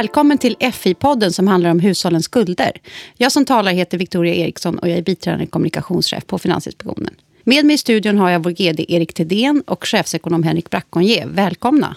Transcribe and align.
Välkommen 0.00 0.38
till 0.38 0.56
FI-podden 0.60 1.30
som 1.30 1.46
handlar 1.46 1.70
om 1.70 1.80
hushållens 1.80 2.24
skulder. 2.24 2.72
Jag 3.16 3.32
som 3.32 3.44
talar 3.44 3.72
heter 3.72 3.98
Victoria 3.98 4.34
Eriksson 4.34 4.78
och 4.78 4.88
jag 4.88 4.98
är 4.98 5.02
biträdande 5.02 5.46
kommunikationschef 5.46 6.26
på 6.26 6.38
Finansinspektionen. 6.38 7.14
Med 7.44 7.64
mig 7.64 7.74
i 7.74 7.78
studion 7.78 8.18
har 8.18 8.30
jag 8.30 8.44
vår 8.44 8.50
GD 8.50 8.84
Erik 8.88 9.14
Tedén 9.14 9.62
och 9.66 9.86
chefsekonom 9.86 10.42
Henrik 10.42 10.70
Brackonje. 10.70 11.26
Välkomna! 11.26 11.96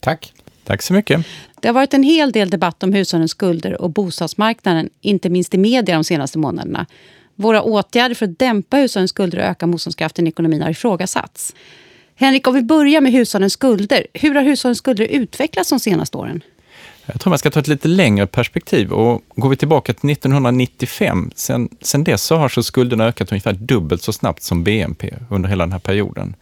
Tack. 0.00 0.32
Tack 0.64 0.82
så 0.82 0.92
mycket. 0.92 1.26
Det 1.60 1.68
har 1.68 1.72
varit 1.72 1.94
en 1.94 2.02
hel 2.02 2.32
del 2.32 2.50
debatt 2.50 2.82
om 2.82 2.92
hushållens 2.92 3.30
skulder 3.30 3.82
och 3.82 3.90
bostadsmarknaden, 3.90 4.90
inte 5.00 5.30
minst 5.30 5.54
i 5.54 5.58
media 5.58 5.94
de 5.94 6.04
senaste 6.04 6.38
månaderna. 6.38 6.86
Våra 7.34 7.62
åtgärder 7.62 8.14
för 8.14 8.26
att 8.26 8.38
dämpa 8.38 8.76
hushållens 8.76 9.10
skulder 9.10 9.38
och 9.38 9.44
öka 9.44 9.66
motståndskraften 9.66 10.26
i 10.26 10.30
ekonomin 10.30 10.62
har 10.62 10.70
ifrågasatts. 10.70 11.54
Henrik, 12.14 12.46
om 12.46 12.54
vi 12.54 12.62
börjar 12.62 13.00
med 13.00 13.12
hushållens 13.12 13.52
skulder. 13.52 14.06
Hur 14.12 14.34
har 14.34 14.42
hushållens 14.42 14.78
skulder 14.78 15.04
utvecklats 15.04 15.70
de 15.70 15.80
senaste 15.80 16.16
åren? 16.16 16.42
Jag 17.06 17.20
tror 17.20 17.30
man 17.30 17.38
ska 17.38 17.50
ta 17.50 17.60
ett 17.60 17.68
lite 17.68 17.88
längre 17.88 18.26
perspektiv 18.26 18.92
och 18.92 19.22
går 19.36 19.48
vi 19.48 19.56
tillbaka 19.56 19.94
till 19.94 20.10
1995, 20.10 21.30
sen, 21.34 21.68
sen 21.80 22.04
dess 22.04 22.22
så 22.22 22.36
har 22.36 22.48
så 22.48 22.62
skulderna 22.62 23.04
ökat 23.04 23.32
ungefär 23.32 23.52
dubbelt 23.52 24.02
så 24.02 24.12
snabbt 24.12 24.42
som 24.42 24.64
BNP 24.64 25.14
under 25.30 25.48
hela 25.48 25.64
den 25.64 25.72
här 25.72 25.78
perioden. 25.78 26.34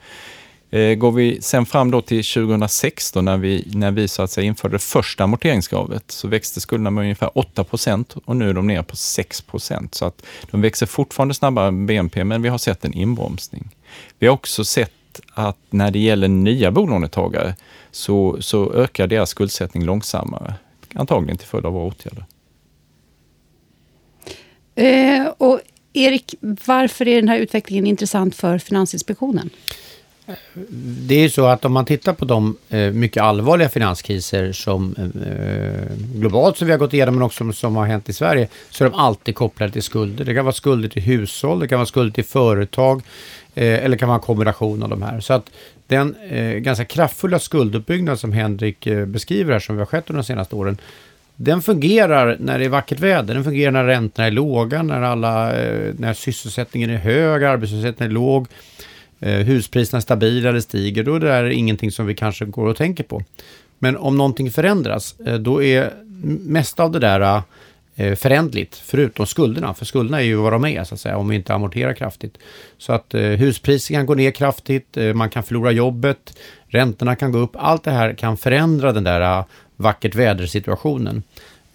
Eh, 0.71 0.95
går 0.95 1.13
vi 1.13 1.43
sen 1.43 1.67
fram 1.67 1.91
då 1.91 2.03
till 2.03 2.25
2016 2.25 3.25
när 3.25 3.37
vi, 3.37 3.71
när 3.75 3.91
vi 3.91 4.09
så 4.09 4.23
att 4.23 4.31
säga 4.31 4.47
införde 4.47 4.75
det 4.75 4.79
första 4.83 5.25
amorteringskravet 5.25 6.05
så 6.11 6.29
växte 6.29 6.61
skulderna 6.61 6.91
med 6.91 7.03
ungefär 7.03 7.29
8% 7.29 8.19
och 8.25 8.37
nu 8.37 8.51
är 8.51 8.55
de 8.55 8.67
nere 8.67 8.83
på 8.83 8.97
6 8.97 9.45
Så 9.91 10.05
att 10.05 10.23
de 10.51 10.61
växer 10.61 10.87
fortfarande 10.87 11.35
snabbare 11.35 11.69
än 11.69 11.87
BNP 11.87 12.25
men 12.25 12.43
vi 12.43 12.49
har 12.49 12.59
sett 12.59 12.85
en 12.85 12.95
inbromsning. 12.95 13.69
Vi 14.19 14.27
har 14.27 14.35
också 14.35 14.65
sett 14.65 14.93
att 15.35 15.59
när 15.71 15.91
det 15.91 15.99
gäller 15.99 16.29
nya 16.29 16.71
bolånetagare 16.71 17.55
så, 17.91 18.37
så 18.41 18.73
ökar 18.73 19.07
deras 19.07 19.31
skuldsättning 19.31 19.85
långsammare. 19.85 20.55
Antagligen 20.95 21.39
till 21.39 21.49
följd 21.49 21.67
av 21.67 21.73
våra 21.73 21.85
åtgärder. 21.85 22.25
Eh, 24.75 25.27
och 25.39 25.61
Erik, 25.93 26.35
varför 26.41 27.09
är 27.09 27.17
den 27.17 27.29
här 27.29 27.39
utvecklingen 27.39 27.87
intressant 27.87 28.35
för 28.35 28.59
Finansinspektionen? 28.59 29.51
Det 31.07 31.15
är 31.15 31.21
ju 31.21 31.31
så 31.31 31.47
att 31.47 31.65
om 31.65 31.73
man 31.73 31.85
tittar 31.85 32.13
på 32.13 32.25
de 32.25 32.57
eh, 32.71 32.93
mycket 32.93 33.23
allvarliga 33.23 33.69
finanskriser 33.69 34.53
som 34.53 34.95
eh, 34.99 35.97
globalt 36.15 36.57
som 36.59 36.67
vi 36.67 36.73
har 36.73 36.79
gått 36.79 36.93
igenom 36.93 37.15
men 37.15 37.23
också 37.23 37.53
som, 37.53 37.77
har 37.77 37.87
hänt 37.87 38.09
i 38.09 38.13
Sverige 38.13 38.49
så 38.71 38.85
är 38.85 38.91
de 38.91 38.99
alltid 38.99 39.35
kopplade 39.35 39.73
till 39.73 39.83
skulder. 39.83 40.25
Det 40.25 40.35
kan 40.35 40.45
vara 40.45 40.53
skulder 40.53 40.89
till 40.89 41.03
hushåll, 41.03 41.61
det 41.61 41.69
kan 41.69 41.79
vara 41.79 41.87
skulder 41.87 42.13
till 42.13 42.25
företag 42.25 43.03
eh, 43.55 43.85
eller 43.85 43.97
kan 43.97 44.09
vara 44.09 44.19
en 44.19 44.23
kombination 44.23 44.83
av 44.83 44.89
de 44.89 45.03
här. 45.03 45.21
Så 45.21 45.33
att 45.33 45.51
den 45.87 46.15
ganska 46.59 46.85
kraftfulla 46.85 47.39
skulduppbyggnad 47.39 48.21
som 48.21 48.33
Henrik 48.33 48.89
beskriver 49.07 49.53
här 49.53 49.61
som 49.61 49.77
vi 49.77 49.81
har 49.81 49.87
skett 49.87 50.11
under 50.11 50.23
de 50.23 50.27
senaste 50.27 50.57
åren 50.57 50.79
den 51.37 51.63
fungerar 51.63 52.37
när 52.41 52.59
det 52.59 52.65
är 52.65 52.69
vackert 52.69 53.01
väder, 53.01 53.35
den 53.35 53.45
fungerar 53.45 53.71
när 53.71 53.85
räntorna 53.85 54.27
är 54.27 54.31
låga, 54.31 54.83
när, 54.83 55.03
alla, 55.03 55.47
när 55.99 56.15
sysselsättningen 56.15 56.91
är 56.91 56.97
hög, 56.97 57.45
arbetslösheten 57.45 58.07
är 58.07 58.11
låg 58.11 58.47
Eh, 59.25 59.39
huspriserna 59.39 59.97
är 59.97 60.01
stabila 60.01 60.49
eller 60.49 60.61
stiger, 60.61 61.05
då 61.05 61.15
är 61.15 61.21
det 61.21 61.27
där 61.27 61.45
ingenting 61.45 61.91
som 61.91 62.07
vi 62.07 62.15
kanske 62.15 62.45
går 62.45 62.67
och 62.67 62.77
tänker 62.77 63.05
på. 63.05 63.23
Men 63.79 63.97
om 63.97 64.17
någonting 64.17 64.51
förändras, 64.51 65.21
eh, 65.21 65.35
då 65.35 65.63
är 65.63 65.91
mesta 66.45 66.83
av 66.83 66.93
det 66.93 66.99
där 66.99 67.43
eh, 67.97 68.15
förändligt, 68.15 68.83
förutom 68.85 69.27
skulderna. 69.27 69.75
För 69.75 69.85
skulderna 69.85 70.21
är 70.21 70.25
ju 70.25 70.35
vad 70.37 70.53
de 70.53 70.65
är, 70.65 70.85
så 70.85 70.95
att 70.95 71.01
säga, 71.01 71.17
om 71.17 71.29
vi 71.29 71.37
inte 71.37 71.55
amorterar 71.55 71.95
kraftigt. 71.95 72.39
Så 72.79 72.93
att 72.93 73.15
eh, 73.15 73.21
huspriser 73.21 73.95
kan 73.95 74.07
gå 74.07 74.15
ner 74.15 74.31
kraftigt, 74.31 74.97
eh, 74.97 75.15
man 75.15 75.31
kan 75.31 75.43
förlora 75.43 75.71
jobbet, 75.71 76.39
räntorna 76.67 77.17
kan 77.17 77.33
gå 77.33 77.39
upp. 77.39 77.57
Allt 77.57 77.85
det 77.85 77.91
här 77.91 78.15
kan 78.15 78.37
förändra 78.37 78.93
den 78.93 79.05
där 79.05 79.45
vackert 79.77 80.15
vädersituationen. 80.15 81.23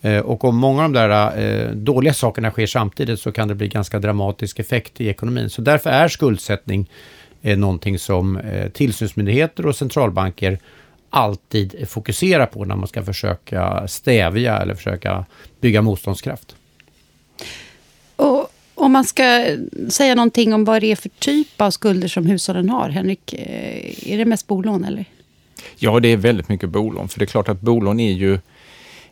Eh, 0.02 0.20
och 0.20 0.44
om 0.44 0.56
många 0.56 0.84
av 0.84 0.92
de 0.92 1.00
där 1.00 1.74
dåliga 1.74 2.14
sakerna 2.14 2.52
sker 2.52 2.68
samtidigt 2.68 3.20
så 3.20 3.32
kan 3.32 3.48
det 3.48 3.56
bli 3.56 3.68
ganska 3.68 4.00
dramatisk 4.00 4.60
effekt 4.60 5.02
i 5.02 5.08
ekonomin. 5.08 5.50
Så 5.50 5.62
därför 5.62 5.90
är 5.90 6.08
skuldsättning 6.08 6.88
är 7.42 7.56
någonting 7.56 8.00
som 8.00 8.38
eh, 8.38 8.70
tillsynsmyndigheter 8.70 9.66
och 9.66 9.76
centralbanker 9.76 10.60
alltid 11.10 11.90
fokuserar 11.90 12.46
på 12.46 12.66
när 12.66 12.76
man 12.76 12.88
ska 12.88 13.04
försöka 13.04 13.88
stävja 13.88 14.58
eller 14.58 14.76
försöka 14.76 15.26
bygga 15.62 15.82
motståndskraft. 15.82 16.56
Och 18.16 18.52
om 18.76 18.92
man 18.92 19.06
ska 19.06 19.46
säga 19.90 20.16
någonting 20.16 20.54
om 20.54 20.66
vad 20.66 20.82
det 20.82 20.92
är 20.92 20.96
för 20.96 21.10
typ 21.10 21.62
av 21.62 21.72
skulder 21.72 22.08
som 22.08 22.26
hushållen 22.26 22.70
har, 22.70 22.90
Henrik, 22.90 23.34
eh, 23.34 24.14
är 24.14 24.18
det 24.18 24.26
mest 24.26 24.48
bolån 24.48 24.84
eller? 24.84 25.06
Ja, 25.78 26.00
det 26.00 26.08
är 26.08 26.18
väldigt 26.18 26.50
mycket 26.50 26.70
bolån, 26.70 27.10
för 27.10 27.20
det 27.20 27.26
är 27.26 27.28
klart 27.28 27.50
att 27.50 27.62
bolån 27.62 28.00
är 28.00 28.12
ju 28.12 28.40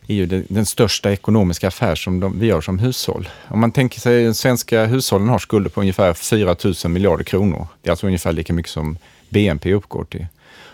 är 0.08 0.14
ju 0.14 0.26
den, 0.26 0.44
den 0.48 0.66
största 0.66 1.12
ekonomiska 1.12 1.68
affär 1.68 1.94
som 1.94 2.20
de, 2.20 2.40
vi 2.40 2.46
gör 2.46 2.60
som 2.60 2.78
hushåll. 2.78 3.28
Om 3.48 3.60
man 3.60 3.72
tänker 3.72 4.00
sig 4.00 4.26
att 4.26 4.36
svenska 4.36 4.84
hushållen 4.86 5.28
har 5.28 5.38
skulder 5.38 5.70
på 5.70 5.80
ungefär 5.80 6.14
4 6.14 6.56
000 6.64 6.92
miljarder 6.92 7.24
kronor. 7.24 7.66
Det 7.82 7.88
är 7.88 7.90
alltså 7.90 8.06
ungefär 8.06 8.32
lika 8.32 8.52
mycket 8.52 8.72
som 8.72 8.98
BNP 9.28 9.74
uppgår 9.74 10.04
till. 10.04 10.26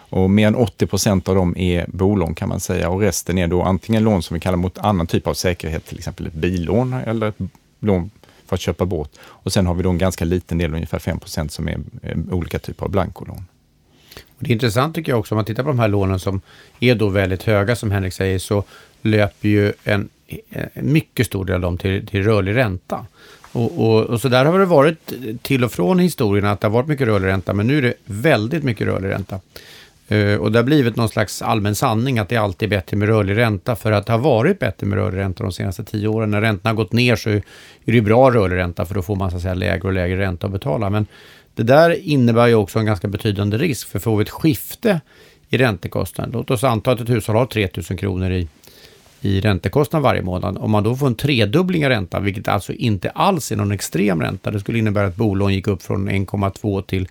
Och 0.08 0.30
mer 0.30 0.46
än 0.46 0.54
80 0.54 0.86
procent 0.86 1.28
av 1.28 1.34
dem 1.34 1.56
är 1.56 1.86
bolån 1.88 2.34
kan 2.34 2.48
man 2.48 2.60
säga 2.60 2.88
och 2.88 3.00
resten 3.00 3.38
är 3.38 3.46
då 3.46 3.62
antingen 3.62 4.04
lån 4.04 4.22
som 4.22 4.34
vi 4.34 4.40
kallar 4.40 4.56
mot 4.56 4.78
annan 4.78 5.06
typ 5.06 5.26
av 5.26 5.34
säkerhet, 5.34 5.86
till 5.86 5.98
exempel 5.98 6.26
ett 6.26 6.32
billån 6.32 6.92
eller 6.92 7.28
ett 7.28 7.38
lån 7.80 8.10
för 8.46 8.54
att 8.54 8.60
köpa 8.60 8.84
båt. 8.84 9.18
Och 9.22 9.52
sen 9.52 9.66
har 9.66 9.74
vi 9.74 9.82
då 9.82 9.90
en 9.90 9.98
ganska 9.98 10.24
liten 10.24 10.58
del, 10.58 10.74
ungefär 10.74 10.98
5 10.98 11.20
procent, 11.20 11.52
som 11.52 11.68
är 11.68 11.80
olika 12.30 12.58
typer 12.58 12.84
av 12.84 12.90
blankolån. 12.90 13.44
Det 14.38 14.50
är 14.50 14.52
intressant 14.52 14.94
tycker 14.94 15.12
jag 15.12 15.18
också 15.18 15.34
om 15.34 15.36
man 15.36 15.44
tittar 15.44 15.62
på 15.62 15.68
de 15.68 15.78
här 15.78 15.88
lånen 15.88 16.18
som 16.18 16.40
är 16.80 16.94
då 16.94 17.08
väldigt 17.08 17.42
höga 17.42 17.76
som 17.76 17.90
Henrik 17.90 18.12
säger 18.12 18.38
så 18.38 18.64
löper 19.04 19.48
ju 19.48 19.72
en, 19.84 20.08
en 20.52 20.92
mycket 20.92 21.26
stor 21.26 21.44
del 21.44 21.54
av 21.54 21.60
dem 21.60 21.78
till, 21.78 22.06
till 22.06 22.22
rörlig 22.22 22.56
ränta. 22.56 23.06
Och, 23.52 23.86
och, 23.86 24.02
och, 24.04 24.20
så 24.20 24.28
där 24.28 24.44
har 24.44 24.58
det 24.58 24.64
varit 24.64 25.12
till 25.42 25.64
och 25.64 25.72
från 25.72 25.98
historien 25.98 26.44
att 26.44 26.60
det 26.60 26.66
har 26.66 26.72
varit 26.72 26.88
mycket 26.88 27.06
rörlig 27.06 27.26
ränta, 27.26 27.52
men 27.52 27.66
nu 27.66 27.78
är 27.78 27.82
det 27.82 27.94
väldigt 28.04 28.64
mycket 28.64 28.86
rörlig 28.86 29.08
ränta. 29.08 29.40
Uh, 30.12 30.36
och 30.36 30.52
det 30.52 30.58
har 30.58 30.64
blivit 30.64 30.96
någon 30.96 31.08
slags 31.08 31.42
allmän 31.42 31.74
sanning 31.74 32.18
att 32.18 32.28
det 32.28 32.36
alltid 32.36 32.72
är 32.72 32.76
bättre 32.76 32.96
med 32.96 33.08
rörlig 33.08 33.36
ränta 33.36 33.76
för 33.76 33.92
att 33.92 34.06
det 34.06 34.12
har 34.12 34.18
varit 34.18 34.58
bättre 34.58 34.86
med 34.86 34.98
rörlig 34.98 35.18
ränta 35.18 35.42
de 35.42 35.52
senaste 35.52 35.84
tio 35.84 36.08
åren. 36.08 36.30
När 36.30 36.40
räntorna 36.40 36.70
har 36.70 36.76
gått 36.76 36.92
ner 36.92 37.16
så 37.16 37.30
är 37.30 37.42
det 37.84 38.00
bra 38.00 38.30
rörlig 38.30 38.56
ränta 38.56 38.84
för 38.84 38.94
då 38.94 39.02
får 39.02 39.16
man 39.16 39.30
så 39.30 39.36
att 39.36 39.42
säga 39.42 39.54
lägre 39.54 39.88
och 39.88 39.92
lägre 39.92 40.20
ränta 40.20 40.46
att 40.46 40.52
betala. 40.52 40.90
Men 40.90 41.06
det 41.54 41.62
där 41.62 41.90
innebär 41.90 42.46
ju 42.46 42.54
också 42.54 42.78
en 42.78 42.86
ganska 42.86 43.08
betydande 43.08 43.58
risk 43.58 43.88
för 43.88 43.98
får 43.98 44.16
vi 44.16 44.22
ett 44.22 44.30
skifte 44.30 45.00
i 45.48 45.58
räntekostnaden, 45.58 46.32
låt 46.32 46.50
oss 46.50 46.64
anta 46.64 46.92
att 46.92 47.00
ett 47.00 47.08
hushåll 47.08 47.36
har 47.36 47.46
3 47.46 47.68
000 47.90 47.98
kronor 47.98 48.32
i 48.32 48.48
i 49.24 49.40
räntekostnad 49.40 50.02
varje 50.02 50.22
månad. 50.22 50.58
Om 50.58 50.70
man 50.70 50.82
då 50.82 50.96
får 50.96 51.06
en 51.06 51.14
tredubbling 51.14 51.84
av 51.84 51.90
räntan, 51.90 52.24
vilket 52.24 52.48
alltså 52.48 52.72
inte 52.72 53.10
alls 53.10 53.52
är 53.52 53.56
någon 53.56 53.72
extrem 53.72 54.22
ränta, 54.22 54.50
det 54.50 54.60
skulle 54.60 54.78
innebära 54.78 55.06
att 55.06 55.16
bolån 55.16 55.54
gick 55.54 55.66
upp 55.66 55.82
från 55.82 56.08
1,2 56.08 56.82
till 56.82 57.08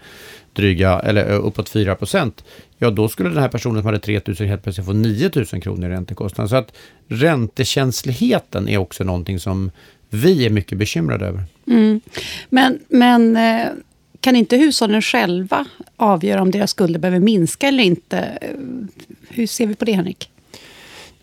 dryga, 0.54 1.00
eller 1.00 1.32
eh, 1.32 1.46
uppåt 1.46 1.70
4 1.70 1.96
procent, 1.96 2.44
ja 2.78 2.90
då 2.90 3.10
skulle 3.10 3.30
den 3.30 3.38
här 3.38 3.50
personen 3.50 3.82
som 3.82 3.86
hade 3.86 4.00
3 4.00 4.22
000 4.26 4.36
helt 4.36 4.64
plötsligt 4.64 4.86
få 4.86 4.94
9 4.94 5.32
000 5.36 5.46
kronor 5.46 5.90
i 5.90 5.94
räntekostnad. 5.94 6.50
Så 6.50 6.56
att 6.56 6.74
räntekänsligheten 7.08 8.68
är 8.68 8.78
också 8.78 9.04
någonting 9.04 9.40
som 9.40 9.72
vi 10.10 10.46
är 10.46 10.50
mycket 10.50 10.78
bekymrade 10.78 11.26
över. 11.26 11.44
Mm. 11.68 12.02
Men, 12.50 12.80
men 12.88 13.38
eh, 13.38 13.68
kan 14.20 14.36
inte 14.36 14.58
hushållen 14.58 15.02
själva 15.02 15.66
avgöra 15.98 16.42
om 16.42 16.52
deras 16.52 16.72
skulder 16.72 17.00
behöver 17.00 17.20
minska 17.20 17.68
eller 17.68 17.84
inte? 17.84 18.20
Eh, 18.20 18.50
hur 19.30 19.48
ser 19.48 19.68
vi 19.68 19.76
på 19.76 19.86
det, 19.86 19.92
Henrik? 19.92 20.30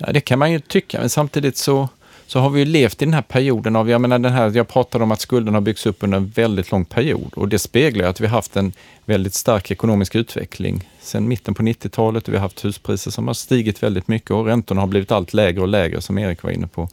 Ja, 0.07 0.13
det 0.13 0.21
kan 0.21 0.39
man 0.39 0.53
ju 0.53 0.59
tycka, 0.61 1.01
men 1.01 1.11
samtidigt 1.11 1.57
så, 1.57 1.89
så 2.27 2.41
har 2.41 2.51
vi 2.51 2.61
ju 2.61 2.65
levt 2.65 3.03
i 3.03 3.05
den 3.05 3.15
här 3.15 3.23
perioden 3.23 3.77
av, 3.77 3.91
jag 3.91 4.01
menar 4.01 4.19
den 4.19 4.33
här, 4.33 4.53
jag 4.55 4.69
pratade 4.69 5.05
om 5.05 5.13
att 5.13 5.21
skulden 5.21 5.55
har 5.55 5.61
byggts 5.61 5.87
upp 5.87 5.97
under 6.01 6.19
en 6.19 6.29
väldigt 6.29 6.71
lång 6.71 6.85
period 6.85 7.33
och 7.35 7.49
det 7.49 7.59
speglar 7.59 8.09
att 8.09 8.21
vi 8.21 8.27
har 8.27 8.37
haft 8.37 8.57
en 8.57 8.73
väldigt 9.05 9.35
stark 9.35 9.71
ekonomisk 9.71 10.15
utveckling 10.15 10.89
sedan 11.01 11.29
mitten 11.29 11.55
på 11.55 11.63
90-talet 11.63 12.29
och 12.29 12.35
vi 12.35 12.37
har 12.37 12.43
haft 12.43 12.65
huspriser 12.65 13.11
som 13.11 13.27
har 13.27 13.35
stigit 13.35 13.83
väldigt 13.83 14.09
mycket 14.09 14.31
och 14.31 14.47
räntorna 14.47 14.81
har 14.81 14.89
blivit 14.89 15.13
allt 15.13 15.35
lägre 15.35 15.61
och 15.61 15.69
lägre 15.69 16.01
som 16.01 16.19
Erik 16.19 16.43
var 16.43 16.51
inne 16.51 16.67
på. 16.67 16.89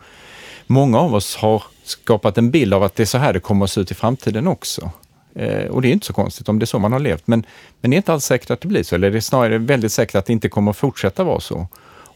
Många 0.68 1.00
av 1.00 1.15
oss 1.15 1.36
har 1.36 1.63
skapat 1.83 2.38
en 2.38 2.51
bild 2.51 2.74
av 2.74 2.83
att 2.83 2.95
det 2.95 3.03
är 3.03 3.07
så 3.07 3.18
här 3.18 3.33
det 3.33 3.39
kommer 3.39 3.65
att 3.65 3.71
se 3.71 3.81
ut 3.81 3.92
i 3.92 3.95
framtiden 3.95 4.48
också. 4.48 4.92
Eh, 5.36 5.65
och 5.65 5.81
det 5.81 5.88
är 5.88 5.92
inte 5.92 6.06
så 6.06 6.13
konstigt 6.13 6.50
om 6.50 6.60
det 6.60 6.63
är 6.63 6.68
så 6.68 6.80
man 6.80 6.92
har 6.92 7.00
levt, 7.00 7.27
men, 7.27 7.45
men 7.81 7.92
det 7.92 7.95
är 7.95 7.98
inte 7.98 8.13
alls 8.13 8.25
säkert 8.25 8.51
att 8.51 8.62
det 8.62 8.68
blir 8.68 8.83
så, 8.83 8.95
eller 8.95 9.12
det 9.12 9.18
är 9.18 9.21
snarare 9.21 9.57
väldigt 9.57 9.92
säkert 9.92 10.15
att 10.15 10.25
det 10.25 10.33
inte 10.33 10.50
kommer 10.50 10.71
att 10.71 10.77
fortsätta 10.77 11.24
vara 11.24 11.39
så. 11.39 11.68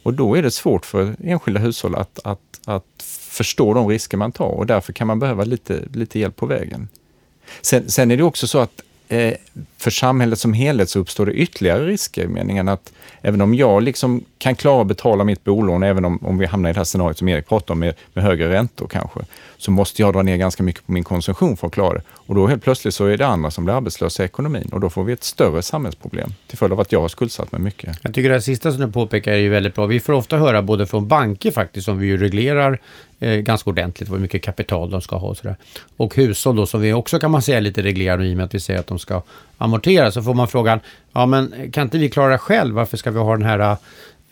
Och 0.04 0.14
då 0.14 0.38
är 0.38 0.42
det 0.42 0.52
svårt 0.52 0.86
för 0.86 1.16
enskilda 1.24 1.60
hushåll 1.60 1.96
att, 1.96 2.20
att, 2.24 2.60
att 2.66 3.04
förstå 3.30 3.74
de 3.74 3.88
risker 3.88 4.18
man 4.18 4.32
tar 4.32 4.46
och 4.46 4.66
därför 4.66 4.94
kan 4.94 5.08
man 5.08 5.20
behöva 5.20 5.44
lite, 5.44 5.84
lite 5.94 6.20
hjälp 6.20 6.36
på 6.36 6.46
vägen. 6.46 6.88
Sen, 7.62 7.90
sen 7.90 8.12
är 8.12 8.18
det 8.18 8.24
också 8.24 8.48
så 8.48 8.60
att 8.60 8.82
eh, 9.12 9.34
för 9.78 9.92
samhället 9.92 10.40
som 10.40 10.54
helhet 10.54 10.90
så 10.90 11.00
uppstår 11.00 11.26
det 11.26 11.34
ytterligare 11.34 11.86
risker 11.86 12.24
i 12.24 12.28
meningen 12.28 12.68
att 12.70 12.94
även 13.22 13.42
om 13.42 13.56
jag 13.56 13.84
liksom 13.84 14.24
kan 14.38 14.56
klara 14.56 14.82
att 14.82 14.88
betala 14.88 15.24
mitt 15.24 15.44
bolån, 15.44 15.84
även 15.84 16.06
om, 16.06 16.20
om 16.26 16.38
vi 16.38 16.46
hamnar 16.46 16.70
i 16.70 16.74
det 16.74 16.80
här 16.80 16.84
scenariot 16.84 17.18
som 17.18 17.28
Erik 17.28 17.48
pratar 17.48 17.74
om, 17.74 17.80
med, 17.80 17.96
med 18.14 18.24
högre 18.24 18.50
räntor 18.50 18.88
kanske, 18.88 19.20
så 19.58 19.72
måste 19.72 20.02
jag 20.02 20.14
dra 20.14 20.22
ner 20.22 20.38
ganska 20.38 20.64
mycket 20.64 20.86
på 20.86 20.92
min 20.92 21.04
konsumtion 21.04 21.58
för 21.58 21.68
att 21.68 21.74
klara 21.74 21.94
det. 21.94 22.02
Och 22.10 22.36
då 22.36 22.48
helt 22.48 22.64
plötsligt 22.64 22.94
så 22.94 23.06
är 23.06 23.18
det 23.18 23.28
andra 23.28 23.52
som 23.52 23.66
blir 23.66 23.74
arbetslösa 23.74 24.24
i 24.24 24.26
ekonomin 24.26 24.70
och 24.72 24.80
då 24.80 24.90
får 24.90 25.04
vi 25.04 25.14
ett 25.14 25.24
större 25.24 25.62
samhällsproblem 25.62 26.34
till 26.48 26.58
följd 26.58 26.74
av 26.74 26.80
att 26.80 26.92
jag 26.92 27.02
har 27.02 27.08
skuldsatt 27.08 27.52
mig 27.52 27.62
mycket. 27.62 27.98
Jag 28.02 28.14
tycker 28.14 28.30
det 28.30 28.36
här 28.36 28.42
sista 28.42 28.72
som 28.72 28.82
du 28.82 28.92
påpekar 28.92 29.32
är 29.32 29.38
ju 29.38 29.50
väldigt 29.50 29.76
bra. 29.76 29.86
Vi 29.86 30.00
får 30.00 30.14
ofta 30.14 30.38
höra 30.38 30.62
både 30.62 30.86
från 30.86 31.08
banker 31.08 31.52
faktiskt, 31.52 31.86
som 31.86 32.00
vi 32.00 32.08
ju 32.08 32.18
reglerar 32.18 32.80
eh, 33.22 33.38
ganska 33.38 33.70
ordentligt, 33.70 34.12
hur 34.12 34.18
mycket 34.18 34.44
kapital 34.44 34.90
de 34.90 35.02
ska 35.02 35.16
ha 35.16 35.28
och 35.28 35.38
sådär. 35.38 35.56
Och 35.98 36.16
hushåll 36.16 36.56
då, 36.56 36.66
som 36.66 36.82
vi 36.82 36.94
också 36.94 37.20
kan 37.20 37.32
man 37.32 37.42
säga 37.42 37.58
är 37.58 37.62
lite 37.62 37.82
reglerade 37.82 38.26
i 38.26 38.34
och 38.34 38.38
med 38.38 38.46
att 38.46 38.56
vi 38.56 38.60
säger 38.60 38.80
att 38.80 38.88
de 38.88 39.00
ska 39.00 39.22
amortera. 39.58 40.12
Så 40.12 40.22
får 40.22 40.34
man 40.34 40.48
frågan, 40.48 40.80
ja 41.12 41.26
men 41.26 41.72
kan 41.72 41.84
inte 41.84 41.98
vi 41.98 42.10
klara 42.10 42.32
det 42.32 42.38
själv? 42.38 42.76
Varför 42.76 42.98
ska 42.98 43.12
vi 43.12 43.20
ha 43.20 43.32
den 43.32 43.46
här 43.46 43.78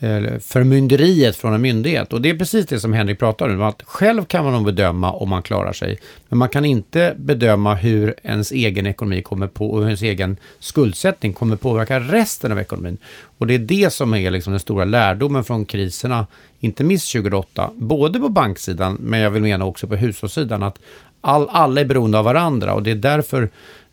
Eh, 0.02 0.40
förmynderiet 0.40 1.36
från 1.36 1.54
en 1.54 1.62
myndighet. 1.62 2.14
Och 2.14 2.22
det 2.22 2.30
är 2.30 2.38
precis 2.38 2.66
det 2.66 2.80
som 2.80 2.94
Henrik 2.94 3.20
pratar 3.20 3.50
om. 3.50 3.62
Att 3.62 3.84
själv 3.86 4.26
kan 4.26 4.44
man 4.44 4.54
nog 4.54 4.66
bedöma 4.66 5.12
om 5.12 5.30
man 5.30 5.44
klarar 5.44 5.74
sig. 5.74 6.00
Men 6.30 6.40
man 6.40 6.50
kan 6.50 6.66
inte 6.66 7.14
bedöma 7.18 7.76
hur 7.76 8.16
ens 8.24 8.52
egen 8.52 8.88
ekonomi 8.88 9.22
kommer 9.22 9.48
på 9.48 9.72
och 9.72 9.80
hur 9.80 9.86
ens 9.86 10.02
egen 10.02 10.38
skuldsättning 10.60 11.34
kommer 11.34 11.56
påverka 11.56 12.00
resten 12.00 12.52
av 12.52 12.60
ekonomin. 12.60 12.98
Och 13.38 13.48
det 13.48 13.54
är 13.54 13.60
det 13.60 13.94
som 13.94 14.14
är 14.14 14.32
liksom 14.32 14.54
den 14.54 14.60
stora 14.60 14.86
lärdomen 14.86 15.44
från 15.44 15.66
kriserna, 15.66 16.28
inte 16.60 16.84
minst 16.84 17.12
2008, 17.12 17.72
både 17.76 18.20
på 18.20 18.30
banksidan, 18.30 18.98
men 19.00 19.20
jag 19.20 19.32
vill 19.32 19.42
mena 19.42 19.66
också 19.66 19.88
på 19.88 19.96
hushållssidan, 19.96 20.64
att 20.64 20.80
all, 21.22 21.50
alla 21.50 21.82
är 21.82 21.86
beroende 21.86 22.20
av 22.20 22.26
varandra 22.26 22.74
och 22.74 22.84
det 22.84 22.92
är 22.92 22.96
därför 22.96 23.50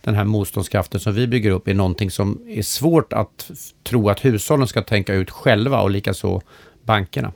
den 0.06 0.14
här 0.14 0.24
motståndskraften 0.24 1.00
som 1.00 1.14
vi 1.14 1.26
bygger 1.26 1.50
upp 1.50 1.68
är 1.68 1.74
någonting 1.74 2.10
som 2.10 2.40
är 2.48 2.62
svårt 2.62 3.12
att 3.12 3.50
tro 3.82 4.08
att 4.08 4.24
hushållen 4.24 4.68
ska 4.68 4.82
tänka 4.82 5.14
ut 5.14 5.30
själva 5.30 5.82
och 5.82 5.90
likaså 5.90 6.42
bankerna. 6.84 7.32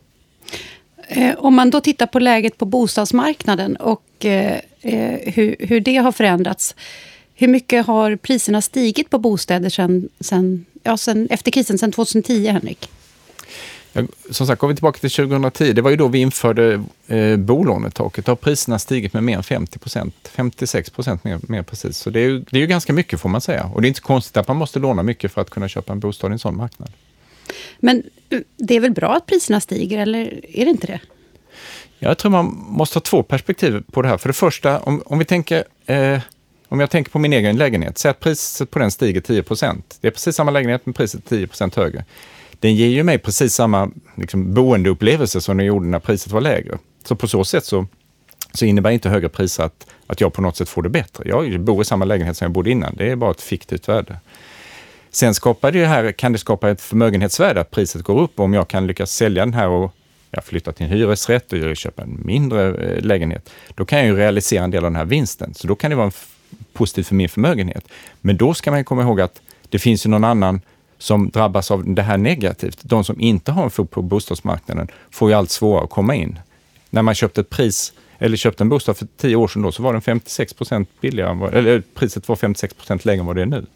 Eh, 1.08 1.34
om 1.38 1.54
man 1.54 1.70
då 1.70 1.80
tittar 1.80 2.06
på 2.06 2.18
läget 2.18 2.58
på 2.58 2.64
bostadsmarknaden 2.64 3.76
och 3.76 4.24
eh, 4.24 4.58
eh 4.82 5.32
hur, 5.34 5.56
hur 5.58 5.80
det 5.80 5.96
har 5.96 6.12
förändrats. 6.12 6.74
Hur 7.34 7.48
mycket 7.48 7.86
har 7.86 8.16
priserna 8.16 8.62
stigit 8.62 9.10
på 9.10 9.18
bostäder 9.18 9.70
sen, 9.70 10.08
sen, 10.20 10.64
ja, 10.82 10.96
sen, 10.96 11.28
efter 11.30 11.50
krisen, 11.50 11.78
sen 11.78 11.92
2010, 11.92 12.46
Henrik? 12.46 12.88
Som 14.30 14.46
sagt, 14.46 14.60
går 14.60 14.68
vi 14.68 14.74
tillbaka 14.74 14.98
till 14.98 15.10
2010, 15.10 15.72
det 15.72 15.82
var 15.82 15.90
ju 15.90 15.96
då 15.96 16.08
vi 16.08 16.18
införde 16.18 16.82
eh, 17.06 17.36
bolånetaket. 17.36 18.26
Då 18.26 18.30
har 18.30 18.36
priserna 18.36 18.78
stigit 18.78 19.12
med 19.12 19.22
mer 19.22 19.36
än 19.36 19.42
50 19.42 19.78
procent, 19.78 20.14
56 20.32 20.90
procent 20.90 21.24
mer, 21.24 21.40
mer 21.42 21.62
precis. 21.62 21.96
Så 21.96 22.10
det 22.10 22.20
är, 22.20 22.28
ju, 22.28 22.44
det 22.50 22.56
är 22.56 22.60
ju 22.60 22.66
ganska 22.66 22.92
mycket 22.92 23.20
får 23.20 23.28
man 23.28 23.40
säga. 23.40 23.70
Och 23.74 23.82
det 23.82 23.86
är 23.86 23.88
inte 23.88 24.00
konstigt 24.00 24.36
att 24.36 24.48
man 24.48 24.56
måste 24.56 24.78
låna 24.78 25.02
mycket 25.02 25.32
för 25.32 25.40
att 25.40 25.50
kunna 25.50 25.68
köpa 25.68 25.92
en 25.92 26.00
bostad 26.00 26.30
i 26.30 26.32
en 26.32 26.38
sån 26.38 26.56
marknad. 26.56 26.92
Men 27.78 28.02
eh, 28.30 28.40
det 28.56 28.76
är 28.76 28.80
väl 28.80 28.92
bra 28.92 29.16
att 29.16 29.26
priserna 29.26 29.60
stiger, 29.60 29.98
eller 29.98 30.40
är 30.56 30.64
det 30.64 30.70
inte 30.70 30.86
det? 30.86 31.00
Jag 31.98 32.18
tror 32.18 32.30
man 32.30 32.64
måste 32.68 32.96
ha 32.96 33.00
två 33.00 33.22
perspektiv 33.22 33.82
på 33.92 34.02
det 34.02 34.08
här. 34.08 34.18
För 34.18 34.28
det 34.28 34.32
första, 34.32 34.78
om, 34.78 35.02
om 35.06 35.18
vi 35.18 35.24
tänker 35.24 35.64
eh, 35.86 36.18
om 36.68 36.80
jag 36.80 36.90
tänker 36.90 37.10
på 37.10 37.18
min 37.18 37.32
egen 37.32 37.56
lägenhet, 37.56 37.98
säg 37.98 38.10
att 38.10 38.20
priset 38.20 38.70
på 38.70 38.78
den 38.78 38.90
stiger 38.90 39.20
10 39.20 39.42
procent. 39.42 39.98
Det 40.00 40.06
är 40.06 40.10
precis 40.12 40.36
samma 40.36 40.50
lägenhet, 40.50 40.82
men 40.84 40.92
priset 40.92 41.32
är 41.32 41.36
10 41.36 41.46
procent 41.46 41.74
högre 41.74 42.04
den 42.60 42.74
ger 42.74 42.88
ju 42.88 43.02
mig 43.02 43.18
precis 43.18 43.54
samma 43.54 43.90
liksom, 44.14 44.54
boendeupplevelse 44.54 45.40
som 45.40 45.56
den 45.56 45.66
gjorde 45.66 45.86
när 45.86 45.98
priset 45.98 46.32
var 46.32 46.40
lägre. 46.40 46.78
Så 47.04 47.16
på 47.16 47.28
så 47.28 47.44
sätt 47.44 47.64
så, 47.64 47.86
så 48.52 48.64
innebär 48.64 48.90
inte 48.90 49.08
högre 49.08 49.28
priser 49.28 49.64
att, 49.64 49.86
att 50.06 50.20
jag 50.20 50.32
på 50.32 50.42
något 50.42 50.56
sätt 50.56 50.68
får 50.68 50.82
det 50.82 50.88
bättre. 50.88 51.28
Jag 51.28 51.60
bor 51.60 51.82
i 51.82 51.84
samma 51.84 52.04
lägenhet 52.04 52.36
som 52.36 52.44
jag 52.44 52.52
bodde 52.52 52.70
innan. 52.70 52.94
Det 52.96 53.10
är 53.10 53.16
bara 53.16 53.30
ett 53.30 53.40
fiktivt 53.40 53.88
värde. 53.88 54.20
Sen 55.10 55.34
skapar 55.34 55.72
det 55.72 55.86
här, 55.86 56.12
kan 56.12 56.32
det 56.32 56.38
skapa 56.38 56.70
ett 56.70 56.80
förmögenhetsvärde, 56.80 57.60
att 57.60 57.70
priset 57.70 58.02
går 58.02 58.20
upp. 58.20 58.40
Om 58.40 58.54
jag 58.54 58.68
kan 58.68 58.86
lyckas 58.86 59.12
sälja 59.12 59.44
den 59.44 59.54
här 59.54 59.68
och 59.68 59.94
jag 60.30 60.44
flyttar 60.44 60.72
till 60.72 60.86
en 60.86 60.92
hyresrätt 60.92 61.52
och 61.52 61.76
köper 61.76 62.02
en 62.02 62.20
mindre 62.24 62.74
eh, 62.74 63.02
lägenhet, 63.04 63.50
då 63.74 63.84
kan 63.84 63.98
jag 63.98 64.08
ju 64.08 64.16
realisera 64.16 64.64
en 64.64 64.70
del 64.70 64.84
av 64.84 64.90
den 64.90 64.96
här 64.96 65.04
vinsten. 65.04 65.54
Så 65.54 65.66
då 65.66 65.74
kan 65.74 65.90
det 65.90 65.96
vara 65.96 66.12
positivt 66.72 67.06
för 67.06 67.14
min 67.14 67.28
förmögenhet. 67.28 67.84
Men 68.20 68.36
då 68.36 68.54
ska 68.54 68.70
man 68.70 68.84
komma 68.84 69.02
ihåg 69.02 69.20
att 69.20 69.40
det 69.68 69.78
finns 69.78 70.06
ju 70.06 70.10
någon 70.10 70.24
annan 70.24 70.60
som 71.00 71.30
drabbas 71.30 71.70
av 71.70 71.94
det 71.94 72.02
här 72.02 72.16
negativt. 72.16 72.78
De 72.82 73.04
som 73.04 73.20
inte 73.20 73.52
har 73.52 73.64
en 73.64 73.70
fot 73.70 73.90
på 73.90 74.02
bostadsmarknaden 74.02 74.88
får 75.10 75.30
ju 75.30 75.36
allt 75.36 75.50
svårare 75.50 75.84
att 75.84 75.90
komma 75.90 76.14
in. 76.14 76.38
När 76.90 77.02
man 77.02 77.14
köpte 77.14 77.40
ett 77.40 77.50
pris 77.50 77.92
eller 78.18 78.36
köpte 78.36 78.64
en 78.64 78.68
bostad 78.68 78.96
för 78.96 79.06
tio 79.16 79.36
år 79.36 79.48
sedan 79.48 79.62
då, 79.62 79.72
så 79.72 79.82
var 79.82 79.92
den 79.92 80.02
56 80.02 80.54
procent 80.54 80.88
billigare, 81.00 81.58
eller 81.58 81.82
priset 81.94 82.28
var 82.28 82.36
56 82.36 82.74
procent 82.74 83.04
lägre 83.04 83.20
än 83.20 83.26
vad 83.26 83.36
det 83.36 83.42
är 83.42 83.46
nu. 83.46 83.66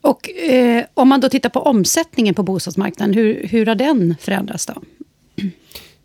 Och 0.00 0.30
eh, 0.30 0.84
om 0.94 1.08
man 1.08 1.20
då 1.20 1.28
tittar 1.28 1.50
på 1.50 1.60
omsättningen 1.60 2.34
på 2.34 2.42
bostadsmarknaden, 2.42 3.14
hur, 3.14 3.46
hur 3.46 3.66
har 3.66 3.74
den 3.74 4.14
förändrats 4.20 4.66
då? 4.66 4.74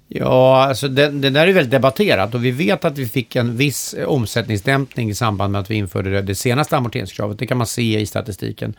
Ja, 0.08 0.64
alltså 0.64 0.88
det, 0.88 1.10
det, 1.10 1.30
där 1.30 1.48
är 1.48 1.54
väldigt 1.54 1.72
debatterat 1.72 2.36
och 2.36 2.46
vi 2.46 2.52
vet 2.52 2.86
att 2.86 2.98
vi 2.98 3.08
fick 3.08 3.36
en 3.36 3.58
viss 3.58 3.96
omsättningsdämpning 4.08 5.10
i 5.10 5.16
samband 5.16 5.52
med 5.52 5.62
att 5.62 5.72
vi 5.72 5.76
införde 5.76 6.10
det, 6.10 6.22
det 6.22 6.36
senaste 6.36 6.78
amorteringskravet. 6.78 7.40
Det 7.40 7.48
kan 7.48 7.58
man 7.58 7.68
se 7.68 8.00
i 8.00 8.06
statistiken. 8.06 8.74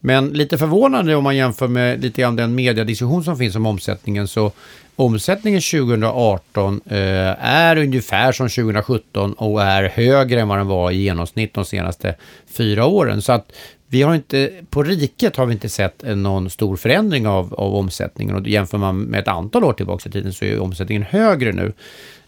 Men 0.00 0.28
lite 0.28 0.58
förvånande 0.58 1.14
om 1.14 1.24
man 1.24 1.36
jämför 1.36 1.68
med 1.68 2.02
lite 2.02 2.20
grann 2.20 2.36
den 2.36 2.54
mediediskussion 2.54 3.24
som 3.24 3.36
finns 3.36 3.56
om 3.56 3.66
omsättningen 3.66 4.28
så 4.28 4.52
omsättningen 4.96 5.60
2018 5.60 6.80
eh, 6.86 6.98
är 7.44 7.76
ungefär 7.76 8.32
som 8.32 8.48
2017 8.48 9.32
och 9.32 9.62
är 9.62 9.88
högre 9.88 10.40
än 10.40 10.48
vad 10.48 10.58
den 10.58 10.66
var 10.66 10.90
i 10.90 11.02
genomsnitt 11.02 11.54
de 11.54 11.64
senaste 11.64 12.14
fyra 12.46 12.86
åren. 12.86 13.22
Så 13.22 13.32
att 13.32 13.52
vi 13.86 14.02
har 14.02 14.14
inte, 14.14 14.50
på 14.70 14.82
riket 14.82 15.36
har 15.36 15.46
vi 15.46 15.52
inte 15.52 15.68
sett 15.68 16.02
någon 16.16 16.50
stor 16.50 16.76
förändring 16.76 17.26
av, 17.26 17.54
av 17.54 17.74
omsättningen 17.74 18.36
och 18.36 18.48
jämför 18.48 18.78
man 18.78 18.98
med 18.98 19.20
ett 19.20 19.28
antal 19.28 19.64
år 19.64 19.72
tillbaka 19.72 20.08
i 20.08 20.12
tiden 20.12 20.32
så 20.32 20.44
är 20.44 20.60
omsättningen 20.60 21.02
högre 21.02 21.52
nu. 21.52 21.72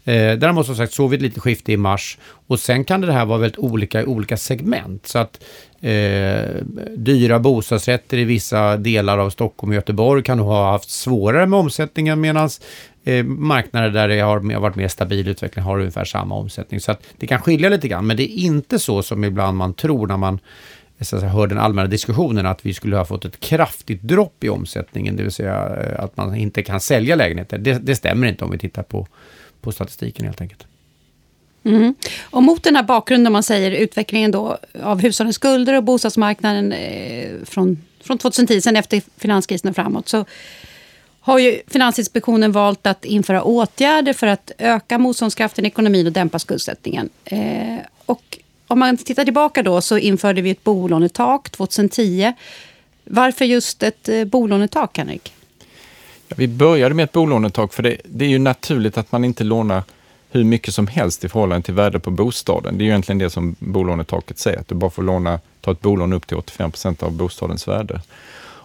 Eh, 0.04 0.38
däremot 0.38 0.66
som 0.66 0.76
sagt 0.76 0.92
såg 0.92 1.10
vi 1.10 1.16
ett 1.16 1.22
litet 1.22 1.42
skifte 1.42 1.72
i 1.72 1.76
mars 1.76 2.18
och 2.46 2.60
sen 2.60 2.84
kan 2.84 3.00
det 3.00 3.12
här 3.12 3.24
vara 3.24 3.38
väldigt 3.38 3.58
olika 3.58 4.00
i 4.00 4.04
olika 4.04 4.36
segment. 4.36 5.06
Så 5.06 5.18
att 5.18 5.44
eh, 5.80 6.42
dyra 6.96 7.38
bostadsrätter 7.38 8.18
i 8.18 8.24
vissa 8.24 8.76
delar 8.76 9.18
av 9.18 9.30
Stockholm 9.30 9.70
och 9.70 9.74
Göteborg 9.74 10.22
kan 10.22 10.38
ha 10.38 10.70
haft 10.72 10.90
svårare 10.90 11.46
med 11.46 11.58
omsättningen 11.58 12.20
medan 12.20 12.48
eh, 13.04 13.24
marknader 13.24 13.90
där 13.90 14.08
det 14.08 14.20
har 14.20 14.58
varit 14.60 14.76
mer 14.76 14.88
stabil 14.88 15.28
utveckling 15.28 15.64
har 15.64 15.78
ungefär 15.78 16.04
samma 16.04 16.34
omsättning. 16.34 16.80
Så 16.80 16.92
att 16.92 17.02
det 17.16 17.26
kan 17.26 17.40
skilja 17.40 17.68
lite 17.68 17.88
grann, 17.88 18.06
men 18.06 18.16
det 18.16 18.22
är 18.22 18.44
inte 18.44 18.78
så 18.78 19.02
som 19.02 19.24
ibland 19.24 19.56
man 19.56 19.74
tror 19.74 20.06
när 20.06 20.16
man 20.16 20.38
eh, 20.98 21.04
så 21.04 21.16
att 21.16 21.22
hör 21.22 21.46
den 21.46 21.58
allmänna 21.58 21.88
diskussionen 21.88 22.46
att 22.46 22.66
vi 22.66 22.74
skulle 22.74 22.96
ha 22.96 23.04
fått 23.04 23.24
ett 23.24 23.40
kraftigt 23.40 24.02
dropp 24.02 24.44
i 24.44 24.48
omsättningen, 24.48 25.16
det 25.16 25.22
vill 25.22 25.32
säga 25.32 25.76
eh, 25.76 26.04
att 26.04 26.16
man 26.16 26.34
inte 26.34 26.62
kan 26.62 26.80
sälja 26.80 27.16
lägenheter. 27.16 27.58
Det, 27.58 27.78
det 27.86 27.96
stämmer 27.96 28.26
inte 28.26 28.44
om 28.44 28.50
vi 28.50 28.58
tittar 28.58 28.82
på 28.82 29.06
på 29.62 29.72
statistiken 29.72 30.24
helt 30.24 30.40
enkelt. 30.40 30.66
Mm. 31.64 31.94
Och 32.22 32.42
mot 32.42 32.62
den 32.62 32.76
här 32.76 32.82
bakgrunden, 32.82 33.32
man 33.32 33.42
säger 33.42 33.70
utvecklingen 33.70 34.30
då 34.30 34.58
av 34.82 35.00
hushållens 35.00 35.36
skulder 35.36 35.74
och 35.74 35.84
bostadsmarknaden 35.84 36.72
eh, 36.72 37.30
från, 37.44 37.82
från 38.00 38.18
2010, 38.18 38.60
sen 38.60 38.76
efter 38.76 39.02
finanskrisen 39.16 39.70
och 39.70 39.76
framåt, 39.76 40.08
så 40.08 40.24
har 41.20 41.38
ju 41.38 41.60
Finansinspektionen 41.66 42.52
valt 42.52 42.86
att 42.86 43.04
införa 43.04 43.42
åtgärder 43.42 44.12
för 44.12 44.26
att 44.26 44.50
öka 44.58 44.98
motståndskraften 44.98 45.64
i 45.64 45.68
ekonomin 45.68 46.06
och 46.06 46.12
dämpa 46.12 46.38
skuldsättningen. 46.38 47.08
Eh, 47.24 47.78
och 48.06 48.38
om 48.66 48.78
man 48.78 48.96
tittar 48.96 49.24
tillbaka 49.24 49.62
då 49.62 49.80
så 49.80 49.98
införde 49.98 50.42
vi 50.42 50.50
ett 50.50 50.64
bolånetak 50.64 51.50
2010. 51.50 52.32
Varför 53.04 53.44
just 53.44 53.82
ett 53.82 54.08
eh, 54.08 54.24
bolånetak, 54.24 54.98
Henrik? 54.98 55.32
Vi 56.36 56.48
började 56.48 56.94
med 56.94 57.04
ett 57.04 57.12
bolånetak 57.12 57.72
för 57.72 57.82
det, 57.82 57.96
det 58.04 58.24
är 58.24 58.28
ju 58.28 58.38
naturligt 58.38 58.98
att 58.98 59.12
man 59.12 59.24
inte 59.24 59.44
lånar 59.44 59.82
hur 60.30 60.44
mycket 60.44 60.74
som 60.74 60.86
helst 60.86 61.24
i 61.24 61.28
förhållande 61.28 61.64
till 61.64 61.74
värde 61.74 62.00
på 62.00 62.10
bostaden. 62.10 62.78
Det 62.78 62.82
är 62.82 62.84
ju 62.84 62.90
egentligen 62.90 63.18
det 63.18 63.30
som 63.30 63.56
bolånetaket 63.58 64.38
säger, 64.38 64.58
att 64.58 64.68
du 64.68 64.74
bara 64.74 64.90
får 64.90 65.02
låna, 65.02 65.40
ta 65.60 65.72
ett 65.72 65.80
bolån 65.80 66.12
upp 66.12 66.26
till 66.26 66.36
85 66.36 66.70
procent 66.70 67.02
av 67.02 67.12
bostadens 67.12 67.68
värde. 67.68 68.00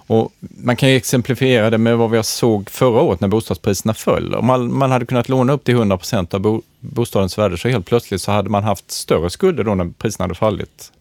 Och 0.09 0.31
man 0.39 0.75
kan 0.75 0.89
ju 0.89 0.95
exemplifiera 0.95 1.69
det 1.69 1.77
med 1.77 1.97
vad 1.97 2.11
vi 2.11 2.23
såg 2.23 2.69
förra 2.69 3.01
året 3.01 3.21
när 3.21 3.27
bostadspriserna 3.27 3.93
föll. 3.93 4.35
Om 4.35 4.45
man, 4.45 4.77
man 4.77 4.91
hade 4.91 5.05
kunnat 5.05 5.29
låna 5.29 5.53
upp 5.53 5.63
till 5.63 5.75
100 5.75 5.97
procent 5.97 6.33
av 6.33 6.39
bo, 6.39 6.61
bostadens 6.79 7.37
värde 7.37 7.57
så 7.57 7.67
helt 7.67 7.85
plötsligt 7.85 8.21
så 8.21 8.31
hade 8.31 8.49
man 8.49 8.63
haft 8.63 8.91
större 8.91 9.29
skulder 9.29 9.63
då 9.63 9.75
när 9.75 9.91
priserna 9.97 10.23
hade 10.23 10.35
fallit 10.35 10.91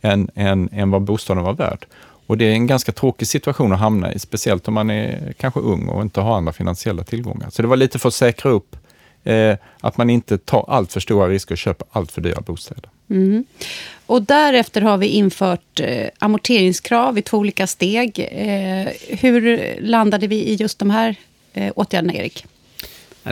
än, 0.00 0.30
än, 0.34 0.68
än 0.72 0.90
vad 0.90 1.02
bostaden 1.02 1.42
var 1.42 1.52
värd. 1.52 1.86
Och 2.26 2.38
det 2.38 2.44
är 2.44 2.52
en 2.52 2.66
ganska 2.66 2.92
tråkig 2.92 3.28
situation 3.28 3.72
att 3.72 3.78
hamna 3.78 4.12
i, 4.12 4.18
speciellt 4.18 4.68
om 4.68 4.74
man 4.74 4.90
är 4.90 5.34
kanske 5.38 5.60
ung 5.60 5.88
och 5.88 6.02
inte 6.02 6.20
har 6.20 6.36
andra 6.36 6.52
finansiella 6.52 7.04
tillgångar. 7.04 7.50
Så 7.50 7.62
det 7.62 7.68
var 7.68 7.76
lite 7.76 7.98
för 7.98 8.08
att 8.08 8.14
säkra 8.14 8.50
upp 8.50 8.76
eh, 9.24 9.56
att 9.80 9.96
man 9.96 10.10
inte 10.10 10.38
tar 10.38 10.64
allt 10.68 10.92
för 10.92 11.00
stora 11.00 11.28
risker 11.28 11.54
och 11.54 11.58
köper 11.58 11.86
allt 11.90 12.12
för 12.12 12.20
dyra 12.20 12.40
bostäder. 12.40 12.90
Mm. 13.10 13.44
Och 14.06 14.22
därefter 14.22 14.80
har 14.80 14.98
vi 14.98 15.06
infört 15.06 15.80
eh, 15.80 16.08
amorteringskrav 16.18 17.18
i 17.18 17.22
två 17.22 17.38
olika 17.38 17.66
steg. 17.66 18.28
Eh, 18.32 19.16
hur 19.18 19.74
landade 19.80 20.26
vi 20.26 20.36
i 20.36 20.54
just 20.54 20.78
de 20.78 20.90
här 20.90 21.16
eh, 21.52 21.72
åtgärderna, 21.76 22.14
Erik? 22.14 22.46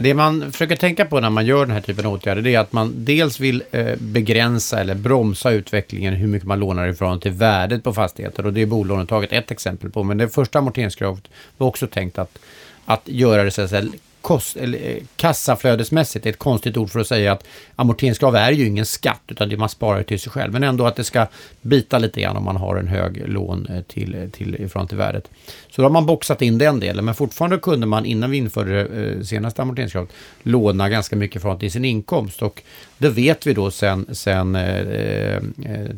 Det 0.00 0.14
man 0.14 0.52
försöker 0.52 0.76
tänka 0.76 1.04
på 1.04 1.20
när 1.20 1.30
man 1.30 1.46
gör 1.46 1.66
den 1.66 1.74
här 1.74 1.80
typen 1.80 2.06
av 2.06 2.12
åtgärder 2.12 2.42
det 2.42 2.54
är 2.54 2.58
att 2.58 2.72
man 2.72 2.92
dels 2.96 3.40
vill 3.40 3.62
eh, 3.70 3.96
begränsa 3.98 4.80
eller 4.80 4.94
bromsa 4.94 5.50
utvecklingen 5.50 6.14
hur 6.14 6.28
mycket 6.28 6.48
man 6.48 6.60
lånar 6.60 6.86
ifrån 6.88 7.20
till 7.20 7.30
värdet 7.32 7.84
på 7.84 7.92
fastigheter 7.92 8.46
och 8.46 8.52
det 8.52 8.62
är 8.62 8.66
bolånetaget 8.66 9.32
ett 9.32 9.50
exempel 9.50 9.90
på. 9.90 10.02
Men 10.02 10.18
det 10.18 10.28
första 10.28 10.58
amorteringskravet 10.58 11.28
var 11.56 11.66
också 11.66 11.86
tänkt 11.86 12.18
att, 12.18 12.38
att 12.84 13.02
göra 13.04 13.44
det 13.44 13.50
så 13.50 13.62
att 13.62 13.70
säga, 13.70 13.88
kost, 14.24 14.56
eller, 14.56 14.78
eh, 14.78 14.96
kassaflödesmässigt, 15.16 16.26
ett 16.26 16.38
konstigt 16.38 16.76
ord 16.76 16.90
för 16.90 17.00
att 17.00 17.06
säga 17.06 17.32
att 17.32 17.44
amorteringskrav 17.76 18.36
är 18.36 18.50
ju 18.52 18.66
ingen 18.66 18.86
skatt 18.86 19.22
utan 19.28 19.48
det 19.48 19.56
man 19.56 19.68
sparar 19.68 20.02
till 20.02 20.20
sig 20.20 20.32
själv. 20.32 20.52
Men 20.52 20.62
ändå 20.62 20.86
att 20.86 20.96
det 20.96 21.04
ska 21.04 21.26
bita 21.62 21.98
lite 21.98 22.20
grann 22.20 22.36
om 22.36 22.44
man 22.44 22.56
har 22.56 22.76
en 22.76 22.88
hög 22.88 23.28
lån 23.28 23.66
eh, 23.66 23.82
till, 23.82 24.14
eh, 24.14 24.28
till, 24.28 24.54
ifrån 24.54 24.88
till 24.88 24.96
värdet. 24.96 25.30
Så 25.70 25.82
då 25.82 25.82
har 25.82 25.90
man 25.90 26.06
boxat 26.06 26.42
in 26.42 26.58
den 26.58 26.80
delen, 26.80 27.04
men 27.04 27.14
fortfarande 27.14 27.58
kunde 27.58 27.86
man 27.86 28.06
innan 28.06 28.30
vi 28.30 28.36
införde 28.36 28.84
det 28.84 29.24
senaste 29.24 29.62
amorteringskravet 29.62 30.10
låna 30.42 30.88
ganska 30.88 31.16
mycket 31.16 31.42
från 31.42 31.58
till 31.58 31.72
sin 31.72 31.84
inkomst. 31.84 32.42
Och 32.42 32.62
det 32.98 33.08
vet 33.08 33.46
vi 33.46 33.54
då 33.54 33.70
sen, 33.70 34.06
sen 34.12 34.54
eh, 34.56 35.42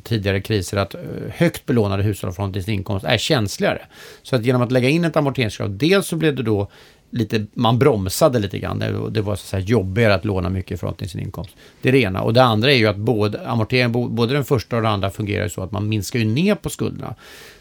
tidigare 0.02 0.40
kriser 0.40 0.76
att 0.76 0.94
högt 1.30 1.66
belånade 1.66 2.02
hushåll 2.02 2.32
från 2.32 2.52
till 2.52 2.64
sin 2.64 2.74
inkomst 2.74 3.06
är 3.06 3.18
känsligare. 3.18 3.82
Så 4.22 4.36
att 4.36 4.44
genom 4.44 4.62
att 4.62 4.72
lägga 4.72 4.88
in 4.88 5.04
ett 5.04 5.16
amorteringskrav, 5.16 5.76
dels 5.76 6.06
så 6.06 6.16
blev 6.16 6.34
det 6.34 6.42
då 6.42 6.68
lite, 7.10 7.46
man 7.54 7.78
bromsade 7.78 8.38
lite 8.38 8.58
grann. 8.58 8.78
Det 9.10 9.20
var 9.20 9.36
så 9.36 9.56
att 9.56 9.68
jobbigare 9.68 10.14
att 10.14 10.24
låna 10.24 10.48
mycket 10.48 10.80
från 10.80 10.94
sin 11.08 11.20
inkomst. 11.20 11.50
Det 11.82 11.88
är 11.88 11.92
det 11.92 11.98
ena. 11.98 12.22
Och 12.22 12.34
det 12.34 12.42
andra 12.42 12.72
är 12.72 12.76
ju 12.76 12.86
att 12.86 12.96
både, 12.96 13.48
amorteringen, 13.48 14.14
både 14.14 14.34
den 14.34 14.44
första 14.44 14.76
och 14.76 14.82
den 14.82 14.92
andra 14.92 15.10
fungerar 15.10 15.48
så 15.48 15.62
att 15.62 15.72
man 15.72 15.88
minskar 15.88 16.18
ju 16.18 16.24
ner 16.24 16.54
på 16.54 16.70
skulderna. 16.70 17.14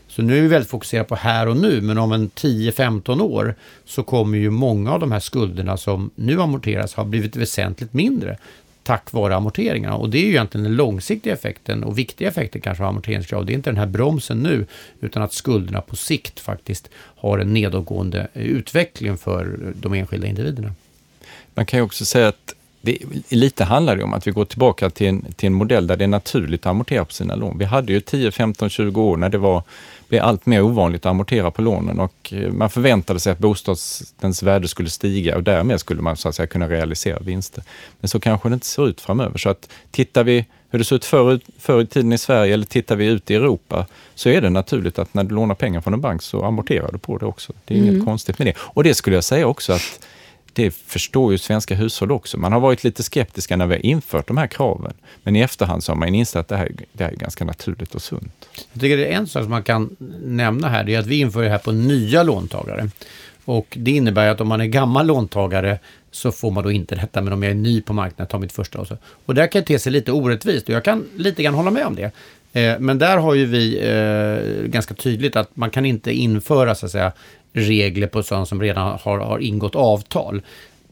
Så 0.07 0.21
nu 0.21 0.37
är 0.37 0.41
vi 0.41 0.47
väldigt 0.47 0.69
fokuserade 0.69 1.09
på 1.09 1.15
här 1.15 1.47
och 1.47 1.57
nu, 1.57 1.81
men 1.81 1.97
om 1.97 2.11
en 2.11 2.29
10-15 2.29 3.21
år 3.21 3.55
så 3.85 4.03
kommer 4.03 4.37
ju 4.37 4.49
många 4.49 4.91
av 4.91 4.99
de 4.99 5.11
här 5.11 5.19
skulderna 5.19 5.77
som 5.77 6.11
nu 6.15 6.41
amorteras 6.41 6.93
ha 6.93 7.03
blivit 7.03 7.35
väsentligt 7.35 7.93
mindre 7.93 8.37
tack 8.85 9.13
vare 9.13 9.35
amorteringarna. 9.35 9.95
Och 9.95 10.09
det 10.09 10.17
är 10.17 10.21
ju 10.21 10.29
egentligen 10.29 10.63
den 10.63 10.75
långsiktiga 10.75 11.33
effekten 11.33 11.83
och 11.83 11.97
viktiga 11.97 12.27
effekten 12.27 12.61
kanske 12.61 12.83
av 12.83 12.89
amorteringskrav. 12.89 13.45
Det 13.45 13.53
är 13.53 13.55
inte 13.55 13.69
den 13.69 13.77
här 13.77 13.85
bromsen 13.85 14.37
nu, 14.37 14.65
utan 15.01 15.23
att 15.23 15.33
skulderna 15.33 15.81
på 15.81 15.95
sikt 15.95 16.39
faktiskt 16.39 16.89
har 16.95 17.39
en 17.39 17.53
nedåtgående 17.53 18.27
eh, 18.33 18.43
utveckling 18.43 19.17
för 19.17 19.41
eh, 19.45 19.69
de 19.81 19.93
enskilda 19.93 20.27
individerna. 20.27 20.73
Man 21.53 21.65
kan 21.65 21.79
ju 21.79 21.83
också 21.83 22.05
säga 22.05 22.27
att 22.27 22.55
det, 22.81 22.97
lite 23.29 23.63
handlar 23.63 23.95
det 23.95 24.03
om 24.03 24.13
att 24.13 24.27
vi 24.27 24.31
går 24.31 24.45
tillbaka 24.45 24.89
till 24.89 25.07
en, 25.07 25.33
till 25.35 25.47
en 25.47 25.53
modell 25.53 25.87
där 25.87 25.97
det 25.97 26.03
är 26.03 26.07
naturligt 26.07 26.61
att 26.61 26.69
amortera 26.69 27.05
på 27.05 27.13
sina 27.13 27.35
lån. 27.35 27.57
Vi 27.57 27.65
hade 27.65 27.93
ju 27.93 28.01
10, 28.01 28.31
15, 28.31 28.69
20 28.69 29.01
år 29.01 29.17
när 29.17 29.29
det 29.29 29.37
var 29.37 29.63
blev 30.09 30.23
allt 30.23 30.45
mer 30.45 30.61
ovanligt 30.61 31.05
att 31.05 31.09
amortera 31.09 31.51
på 31.51 31.61
lånen 31.61 31.99
och 31.99 32.33
eh, 32.33 32.51
man 32.51 32.69
förväntade 32.69 33.19
sig 33.19 33.31
att 33.31 33.39
bostadens 33.39 34.43
värde 34.43 34.67
skulle 34.67 34.89
stiga 34.89 35.35
och 35.35 35.43
därmed 35.43 35.79
skulle 35.79 36.01
man 36.01 36.17
så 36.17 36.29
att 36.29 36.35
säga 36.35 36.47
kunna 36.47 36.69
realisera 36.69 37.19
vinster. 37.19 37.63
Men 37.99 38.09
så 38.09 38.19
kanske 38.19 38.49
det 38.49 38.53
inte 38.53 38.65
ser 38.65 38.87
ut 38.87 39.01
framöver. 39.01 39.37
Så 39.37 39.49
att 39.49 39.69
tittar 39.91 40.23
vi 40.23 40.45
hur 40.69 40.79
det 40.79 40.85
såg 40.85 40.95
ut 40.95 41.05
förr, 41.05 41.39
förr 41.59 41.81
i 41.81 41.85
tiden 41.85 42.13
i 42.13 42.17
Sverige 42.17 42.53
eller 42.53 42.65
tittar 42.65 42.95
vi 42.95 43.05
ut 43.05 43.31
i 43.31 43.35
Europa 43.35 43.85
så 44.15 44.29
är 44.29 44.41
det 44.41 44.49
naturligt 44.49 44.99
att 44.99 45.13
när 45.13 45.23
du 45.23 45.35
lånar 45.35 45.55
pengar 45.55 45.81
från 45.81 45.93
en 45.93 46.01
bank 46.01 46.21
så 46.21 46.45
amorterar 46.45 46.91
du 46.91 46.97
på 46.97 47.17
det 47.17 47.25
också. 47.25 47.53
Det 47.65 47.73
är 47.73 47.77
mm. 47.77 47.89
inget 47.89 48.05
konstigt 48.05 48.39
med 48.39 48.47
det. 48.47 48.53
Och 48.57 48.83
det 48.83 48.93
skulle 48.93 49.15
jag 49.15 49.23
säga 49.23 49.47
också 49.47 49.73
att 49.73 50.07
det 50.55 50.71
förstår 50.71 51.31
ju 51.31 51.37
svenska 51.37 51.75
hushåll 51.75 52.11
också. 52.11 52.37
Man 52.37 52.53
har 52.53 52.59
varit 52.59 52.83
lite 52.83 53.03
skeptiska 53.03 53.57
när 53.57 53.67
vi 53.67 53.75
har 53.75 53.85
infört 53.85 54.27
de 54.27 54.37
här 54.37 54.47
kraven. 54.47 54.93
Men 55.23 55.35
i 55.35 55.39
efterhand 55.39 55.83
så 55.83 55.91
har 55.91 55.97
man 55.97 56.15
insett 56.15 56.39
att 56.39 56.47
det 56.47 56.57
här, 56.57 56.71
det 56.91 57.03
här 57.03 57.11
är 57.11 57.15
ganska 57.15 57.45
naturligt 57.45 57.95
och 57.95 58.01
sunt. 58.01 58.49
Jag 58.73 58.81
tycker 58.81 58.97
det 58.97 59.05
är 59.05 59.17
en 59.17 59.27
sak 59.27 59.43
som 59.43 59.49
man 59.49 59.63
kan 59.63 59.95
nämna 60.23 60.69
här, 60.69 60.83
det 60.83 60.95
är 60.95 60.99
att 60.99 61.05
vi 61.05 61.19
inför 61.19 61.43
det 61.43 61.49
här 61.49 61.57
på 61.57 61.71
nya 61.71 62.23
låntagare. 62.23 62.89
Och 63.45 63.77
det 63.79 63.91
innebär 63.91 64.27
att 64.27 64.41
om 64.41 64.47
man 64.47 64.61
är 64.61 64.65
gammal 64.65 65.07
låntagare 65.07 65.79
så 66.11 66.31
får 66.31 66.51
man 66.51 66.63
då 66.63 66.71
inte 66.71 66.95
detta, 66.95 67.21
men 67.21 67.33
om 67.33 67.43
jag 67.43 67.51
är 67.51 67.55
ny 67.55 67.81
på 67.81 67.93
marknaden, 67.93 68.27
tar 68.27 68.39
mitt 68.39 68.51
första 68.51 68.79
och 68.79 68.87
så. 68.87 68.97
Och 69.25 69.35
där 69.35 69.47
kan 69.47 69.61
det 69.61 69.67
te 69.67 69.79
sig 69.79 69.91
lite 69.91 70.11
orättvist 70.11 70.69
och 70.69 70.75
jag 70.75 70.83
kan 70.83 71.05
lite 71.15 71.43
grann 71.43 71.53
hålla 71.53 71.71
med 71.71 71.85
om 71.85 71.95
det. 71.95 72.11
Eh, 72.55 72.79
men 72.79 72.97
där 72.97 73.17
har 73.17 73.33
ju 73.33 73.45
vi 73.45 73.79
eh, 73.79 74.67
ganska 74.67 74.93
tydligt 74.93 75.35
att 75.35 75.55
man 75.55 75.69
kan 75.69 75.85
inte 75.85 76.11
införa 76.11 76.75
så 76.75 76.85
att 76.85 76.91
säga, 76.91 77.11
regler 77.53 78.07
på 78.07 78.23
sådant 78.23 78.47
som 78.47 78.61
redan 78.61 78.99
har, 79.01 79.19
har 79.19 79.39
ingått 79.39 79.75
avtal. 79.75 80.41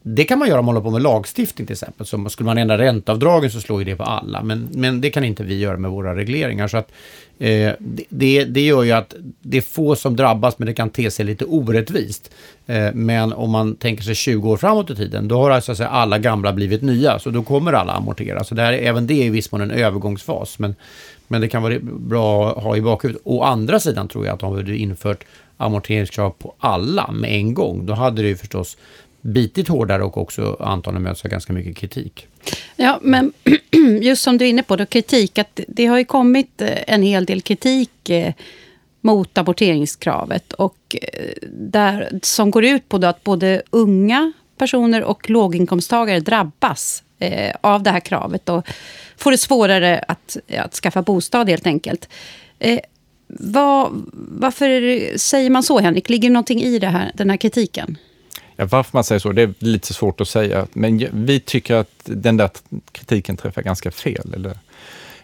Det 0.06 0.24
kan 0.24 0.40
man 0.40 0.48
göra 0.48 0.60
om 0.60 0.66
man 0.66 0.76
håller 0.76 0.86
på 0.86 0.92
med 0.92 1.02
lagstiftning 1.02 1.68
till 1.68 1.74
exempel. 1.74 2.06
Så 2.06 2.30
skulle 2.30 2.46
man 2.46 2.58
ändra 2.58 2.78
ränteavdragen 2.78 3.52
så 3.52 3.62
slår 3.62 3.80
ju 3.80 3.86
det 3.86 3.96
på 3.96 4.04
alla. 4.04 4.44
Men, 4.44 4.68
men 4.72 5.02
det 5.02 5.10
kan 5.10 5.24
inte 5.24 5.44
vi 5.44 5.60
göra 5.60 5.78
med 5.78 5.92
våra 5.92 6.16
regleringar. 6.16 6.68
Så 6.68 6.78
att, 6.78 6.92
eh, 7.40 7.72
det, 8.10 8.46
det 8.46 8.62
gör 8.62 8.84
ju 8.84 8.92
att 8.92 9.16
det 9.42 9.58
är 9.58 9.62
få 9.62 9.96
som 9.96 10.16
drabbas 10.16 10.60
men 10.60 10.66
det 10.66 10.74
kan 10.74 10.90
te 10.90 11.12
sig 11.12 11.26
lite 11.26 11.46
orättvist. 11.46 12.32
Eh, 12.66 12.94
men 12.94 13.34
om 13.34 13.52
man 13.52 13.76
tänker 13.76 14.04
sig 14.04 14.16
20 14.16 14.50
år 14.50 14.58
framåt 14.58 14.90
i 14.90 14.96
tiden 14.96 15.28
då 15.28 15.38
har 15.38 15.52
alltså 15.52 15.84
alla 15.84 16.18
gamla 16.18 16.54
blivit 16.54 16.82
nya. 16.82 17.20
Så 17.20 17.30
då 17.30 17.44
kommer 17.44 17.74
alla 17.74 17.94
amortera. 17.94 18.44
Så 18.44 18.56
där, 18.56 18.74
även 18.74 19.08
det 19.08 19.14
är 19.14 19.26
i 19.26 19.30
viss 19.30 19.52
mån 19.52 19.62
en 19.62 19.72
övergångsfas. 19.72 20.60
Men, 20.60 20.76
men 21.28 21.42
det 21.42 21.48
kan 21.48 21.64
vara 21.64 21.80
bra 21.82 22.52
att 22.52 22.64
ha 22.64 22.78
i 22.78 22.82
bakhuvudet. 22.82 23.22
Å 23.26 23.42
andra 23.44 23.80
sidan 23.80 24.08
tror 24.08 24.26
jag 24.26 24.34
att 24.34 24.44
om 24.44 24.66
vi 24.66 24.78
infört 24.78 25.24
amorteringskrav 25.58 26.30
på 26.30 26.54
alla 26.60 27.12
med 27.12 27.32
en 27.32 27.54
gång, 27.54 27.86
då 27.86 27.94
hade 27.94 28.22
det 28.22 28.28
ju 28.28 28.36
förstås 28.38 28.78
bitit 29.22 29.68
hårdare 29.68 30.04
och 30.04 30.18
också 30.18 30.58
antagligen 30.60 31.04
möts 31.04 31.26
av 31.26 31.32
ganska 31.32 31.54
mycket 31.54 31.78
kritik. 31.78 32.28
Ja, 32.76 33.00
men 33.02 33.34
just 34.02 34.24
som 34.24 34.38
du 34.38 34.46
är 34.46 34.50
inne 34.50 34.64
på, 34.64 34.76
då, 34.76 34.86
kritik, 34.86 35.38
att 35.38 35.60
det 35.68 35.86
har 35.86 35.98
ju 35.98 36.06
kommit 36.06 36.62
eh, 36.62 36.94
en 36.94 37.04
hel 37.04 37.26
del 37.26 37.42
kritik 37.42 38.10
eh, 38.10 38.34
mot 39.02 39.38
amorteringskravet 39.38 40.54
och 40.54 40.96
eh, 41.02 41.34
där, 41.52 42.20
som 42.22 42.52
går 42.52 42.66
ut 42.66 42.90
på 42.90 42.98
att 42.98 43.24
både 43.24 43.62
unga 43.70 44.34
personer 44.58 45.04
och 45.04 45.30
låginkomsttagare 45.30 46.20
drabbas 46.20 47.04
eh, 47.24 47.56
av 47.62 47.84
det 47.84 47.92
här 47.92 48.00
kravet 48.00 48.50
och 48.50 48.68
får 49.18 49.32
det 49.32 49.38
svårare 49.38 50.06
att, 50.08 50.38
att 50.58 50.74
skaffa 50.74 51.02
bostad 51.02 51.50
helt 51.50 51.68
enkelt. 51.68 52.10
Eh, 52.60 52.80
vad, 53.28 53.90
varför 54.16 55.10
säger 55.18 55.50
man 55.50 55.64
så, 55.64 55.80
Henrik? 55.80 56.10
Ligger 56.10 56.30
det 56.30 56.34
någonting 56.34 56.62
i 56.62 56.80
det 56.80 56.88
här, 56.88 57.12
den 57.16 57.30
här 57.30 57.38
kritiken? 57.38 57.98
Ja, 58.56 58.66
varför 58.66 58.90
man 58.98 59.04
säger 59.04 59.20
så, 59.20 59.32
det 59.32 59.42
är 59.42 59.54
lite 59.60 59.94
svårt 59.94 60.22
att 60.22 60.28
säga. 60.28 60.68
Men 60.74 61.08
vi 61.14 61.40
tycker 61.40 61.76
att 61.76 61.92
den 62.04 62.38
där 62.38 62.50
kritiken 62.92 63.38
träffar 63.38 63.62
ganska 63.62 63.92
fel. 63.92 64.34
Eller, 64.34 64.58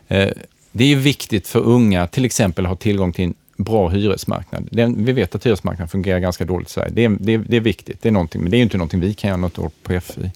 eh, 0.07 0.29
det 0.71 0.91
är 0.91 0.95
viktigt 0.95 1.47
för 1.47 1.59
unga, 1.59 2.07
till 2.07 2.25
exempel, 2.25 2.65
att 2.65 2.69
ha 2.69 2.75
tillgång 2.75 3.13
till 3.13 3.25
en 3.25 3.33
bra 3.63 3.89
hyresmarknad. 3.89 4.69
Den, 4.71 5.05
vi 5.05 5.11
vet 5.11 5.35
att 5.35 5.45
hyresmarknaden 5.45 5.87
fungerar 5.87 6.19
ganska 6.19 6.45
dåligt 6.45 6.67
i 6.67 6.71
Sverige. 6.71 6.91
Det 6.93 7.05
är, 7.05 7.09
det, 7.19 7.37
det 7.37 7.57
är 7.57 7.61
viktigt, 7.61 8.01
det 8.01 8.09
är 8.09 8.13
någonting, 8.13 8.41
men 8.41 8.51
det 8.51 8.57
är 8.57 8.61
inte 8.61 8.77
någonting 8.77 8.99
vi 8.99 9.13
kan 9.13 9.27
göra 9.27 9.37
något 9.37 9.59
åt 9.59 9.83
på 9.83 9.99
FI. 9.99 10.31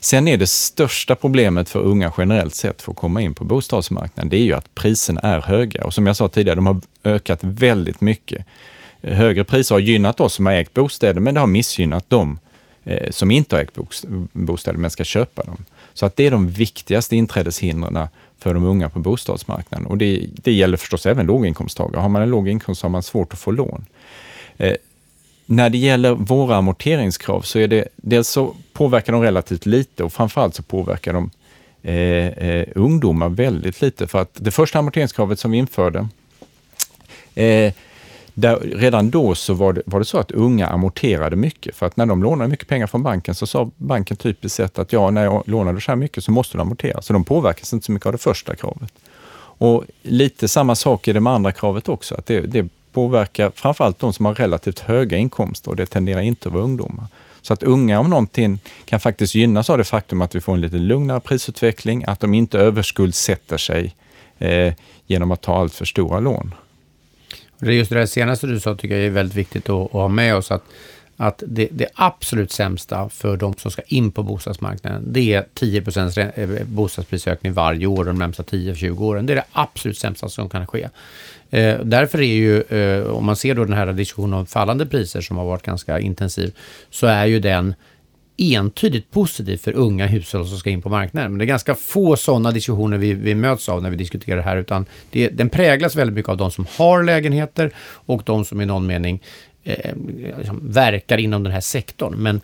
Sen 0.00 0.28
är 0.28 0.36
det 0.36 0.46
största 0.46 1.14
problemet 1.14 1.68
för 1.68 1.80
unga 1.80 2.12
generellt 2.18 2.54
sett 2.54 2.82
för 2.82 2.92
att 2.92 2.98
komma 2.98 3.20
in 3.20 3.34
på 3.34 3.44
bostadsmarknaden, 3.44 4.28
det 4.28 4.36
är 4.36 4.44
ju 4.44 4.52
att 4.52 4.74
priserna 4.74 5.20
är 5.20 5.40
höga. 5.40 5.84
Och 5.84 5.94
som 5.94 6.06
jag 6.06 6.16
sa 6.16 6.28
tidigare, 6.28 6.56
de 6.56 6.66
har 6.66 6.80
ökat 7.04 7.38
väldigt 7.42 8.00
mycket. 8.00 8.46
Högre 9.02 9.44
priser 9.44 9.74
har 9.74 9.80
gynnat 9.80 10.20
oss 10.20 10.34
som 10.34 10.46
har 10.46 10.52
ägt 10.52 10.74
bostäder, 10.74 11.20
men 11.20 11.34
det 11.34 11.40
har 11.40 11.46
missgynnat 11.46 12.10
dem 12.10 12.38
eh, 12.84 13.10
som 13.10 13.30
inte 13.30 13.56
har 13.56 13.62
ägt 13.62 13.78
bostäder 14.32 14.78
men 14.78 14.90
ska 14.90 15.04
köpa 15.04 15.42
dem. 15.42 15.64
Så 15.94 16.06
att 16.06 16.16
det 16.16 16.26
är 16.26 16.30
de 16.30 16.48
viktigaste 16.48 17.16
inträdeshindren 17.16 18.08
för 18.38 18.54
de 18.54 18.64
unga 18.64 18.88
på 18.88 18.98
bostadsmarknaden. 18.98 19.86
Och 19.86 19.98
det, 19.98 20.26
det 20.32 20.52
gäller 20.52 20.76
förstås 20.76 21.06
även 21.06 21.26
låginkomsttagare. 21.26 22.00
Har 22.00 22.08
man 22.08 22.22
en 22.22 22.30
låg 22.30 22.48
inkomst 22.48 22.82
har 22.82 22.90
man 22.90 23.02
svårt 23.02 23.32
att 23.32 23.38
få 23.38 23.50
lån. 23.50 23.86
Eh, 24.56 24.76
när 25.46 25.70
det 25.70 25.78
gäller 25.78 26.14
våra 26.14 26.56
amorteringskrav 26.56 27.42
så 27.42 27.58
är 27.58 27.68
det 27.68 27.88
dels 27.96 28.28
så 28.28 28.54
påverkar 28.72 29.12
de 29.12 29.22
relativt 29.22 29.66
lite 29.66 30.04
och 30.04 30.12
framförallt 30.12 30.54
så 30.54 30.62
påverkar 30.62 31.12
de 31.12 31.30
eh, 31.82 32.28
eh, 32.28 32.68
ungdomar 32.74 33.28
väldigt 33.28 33.82
lite. 33.82 34.06
För 34.06 34.22
att 34.22 34.30
det 34.34 34.50
första 34.50 34.78
amorteringskravet 34.78 35.38
som 35.38 35.50
vi 35.50 35.58
införde, 35.58 36.08
eh, 37.34 37.72
där, 38.34 38.56
redan 38.56 39.10
då 39.10 39.34
så 39.34 39.54
var 39.54 39.72
det, 39.72 39.82
var 39.86 39.98
det 39.98 40.04
så 40.04 40.18
att 40.18 40.30
unga 40.30 40.66
amorterade 40.66 41.36
mycket. 41.36 41.76
För 41.76 41.86
att 41.86 41.96
när 41.96 42.06
de 42.06 42.22
lånade 42.22 42.50
mycket 42.50 42.68
pengar 42.68 42.86
från 42.86 43.02
banken 43.02 43.34
så 43.34 43.46
sa 43.46 43.70
banken 43.76 44.16
typiskt 44.16 44.56
sett 44.56 44.78
att 44.78 44.92
ja, 44.92 45.10
när 45.10 45.24
jag 45.24 45.42
lånade 45.46 45.80
så 45.80 45.90
här 45.90 45.96
mycket 45.96 46.24
så 46.24 46.30
måste 46.30 46.58
du 46.58 46.62
amortera. 46.62 47.02
Så 47.02 47.12
de 47.12 47.24
påverkas 47.24 47.72
inte 47.72 47.86
så 47.86 47.92
mycket 47.92 48.06
av 48.06 48.12
det 48.12 48.18
första 48.18 48.56
kravet. 48.56 48.92
Och 49.58 49.84
lite 50.02 50.48
samma 50.48 50.74
sak 50.74 51.08
är 51.08 51.14
det 51.14 51.20
med 51.20 51.32
andra 51.32 51.52
kravet 51.52 51.88
också, 51.88 52.14
att 52.14 52.26
det, 52.26 52.40
det 52.40 52.68
påverkar 52.92 53.52
framförallt 53.54 53.98
de 53.98 54.12
som 54.12 54.26
har 54.26 54.34
relativt 54.34 54.78
höga 54.78 55.16
inkomster 55.16 55.70
och 55.70 55.76
det 55.76 55.86
tenderar 55.86 56.20
inte 56.20 56.48
att 56.48 56.54
vara 56.54 56.64
ungdomar. 56.64 57.06
Så 57.42 57.52
att 57.52 57.62
unga 57.62 58.00
om 58.00 58.10
någonting 58.10 58.58
kan 58.84 59.00
faktiskt 59.00 59.34
gynnas 59.34 59.70
av 59.70 59.78
det 59.78 59.84
faktum 59.84 60.22
att 60.22 60.34
vi 60.34 60.40
får 60.40 60.54
en 60.54 60.60
lite 60.60 60.76
lugnare 60.76 61.20
prisutveckling, 61.20 62.04
att 62.06 62.20
de 62.20 62.34
inte 62.34 62.58
överskuldsätter 62.58 63.56
sig 63.56 63.94
eh, 64.38 64.74
genom 65.06 65.30
att 65.30 65.40
ta 65.40 65.58
allt 65.58 65.74
för 65.74 65.84
stora 65.84 66.20
lån. 66.20 66.54
Just 67.70 67.90
det 67.90 67.98
där 67.98 68.06
senaste 68.06 68.46
du 68.46 68.60
sa 68.60 68.74
tycker 68.74 68.96
jag 68.96 69.06
är 69.06 69.10
väldigt 69.10 69.36
viktigt 69.36 69.68
att, 69.68 69.86
att 69.86 69.92
ha 69.92 70.08
med 70.08 70.36
oss. 70.36 70.50
Att, 70.50 70.64
att 71.16 71.42
det, 71.46 71.68
det, 71.72 71.88
absolut 71.94 72.52
sämsta 72.52 73.08
för 73.08 73.36
de 73.36 73.54
som 73.54 73.70
ska 73.70 73.82
in 73.82 74.12
på 74.12 74.22
bostadsmarknaden, 74.22 75.12
det 75.12 75.34
är 75.34 75.46
10 75.54 75.82
eh, 76.34 76.64
bostadsprisökning 76.66 77.52
varje 77.52 77.86
år 77.86 78.04
de 78.04 78.18
närmsta 78.18 78.42
10-20 78.42 79.00
åren. 79.00 79.26
Det 79.26 79.32
är 79.32 79.36
det 79.36 79.44
absolut 79.52 79.98
sämsta 79.98 80.28
som 80.28 80.48
kan 80.48 80.66
ske. 80.66 80.88
Eh, 81.50 81.78
därför 81.84 82.18
är 82.18 82.34
ju, 82.34 82.62
eh, 82.62 83.06
om 83.06 83.24
man 83.24 83.36
ser 83.36 83.54
då 83.54 83.64
den 83.64 83.76
här 83.76 83.92
diskussionen 83.92 84.38
om 84.38 84.46
fallande 84.46 84.86
priser 84.86 85.20
som 85.20 85.36
har 85.36 85.44
varit 85.44 85.62
ganska 85.62 86.00
intensiv, 86.00 86.54
så 86.90 87.06
är 87.06 87.26
ju 87.26 87.40
den 87.40 87.74
entydigt 88.36 89.10
positivt 89.10 89.60
för 89.60 89.72
unga 89.72 90.06
hushåll 90.06 90.46
som 90.46 90.58
ska 90.58 90.70
in 90.70 90.82
på 90.82 90.88
marknaden. 90.88 91.32
Men 91.32 91.38
det 91.38 91.44
är 91.44 91.46
ganska 91.46 91.74
få 91.74 92.16
sådana 92.16 92.50
diskussioner 92.50 92.98
vi, 92.98 93.14
vi 93.14 93.34
möts 93.34 93.68
av 93.68 93.82
när 93.82 93.90
vi 93.90 93.96
diskuterar 93.96 94.36
det 94.36 94.42
här, 94.42 94.56
utan 94.56 94.86
det, 95.10 95.28
den 95.28 95.48
präglas 95.48 95.96
väldigt 95.96 96.14
mycket 96.14 96.28
av 96.28 96.36
de 96.36 96.50
som 96.50 96.66
har 96.76 97.02
lägenheter 97.02 97.70
och 97.80 98.22
de 98.26 98.44
som 98.44 98.60
i 98.60 98.66
någon 98.66 98.86
mening 98.86 99.22
eh, 99.64 99.96
liksom 100.38 100.60
verkar 100.62 101.18
inom 101.18 101.42
den 101.42 101.52
här 101.52 101.60
sektorn. 101.60 102.14
Men 102.16 102.40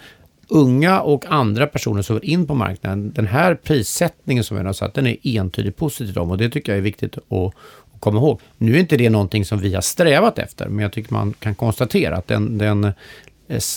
unga 0.49 1.01
och 1.01 1.25
andra 1.29 1.67
personer 1.67 2.03
som 2.03 2.19
vill 2.19 2.31
in 2.31 2.47
på 2.47 2.55
marknaden, 2.55 3.13
den 3.13 3.27
här 3.27 3.55
prissättningen 3.55 4.45
som 4.45 4.57
vi 4.57 4.65
har 4.65 4.73
satt, 4.73 4.95
den 4.95 5.07
är 5.07 5.17
entydigt 5.23 5.77
positiv 5.77 6.05
till 6.07 6.15
dem 6.15 6.31
och 6.31 6.39
det 6.39 6.51
tycker 6.51 6.73
jag 6.73 6.79
är 6.79 6.83
viktigt 6.83 7.19
att, 7.19 7.55
komma 8.01 8.19
ihåg. 8.19 8.41
Nu 8.59 8.75
är 8.75 8.79
inte 8.79 8.97
det 8.97 9.11
någonting 9.11 9.45
som 9.45 9.59
vi 9.59 9.75
har 9.75 9.81
strävat 9.81 10.39
efter, 10.39 10.69
men 10.69 10.83
jag 10.83 10.93
tycker 10.93 11.13
man 11.13 11.33
kan 11.33 11.55
konstatera 11.55 12.17
att 12.17 12.29
den, 12.29 12.59
den 12.59 12.93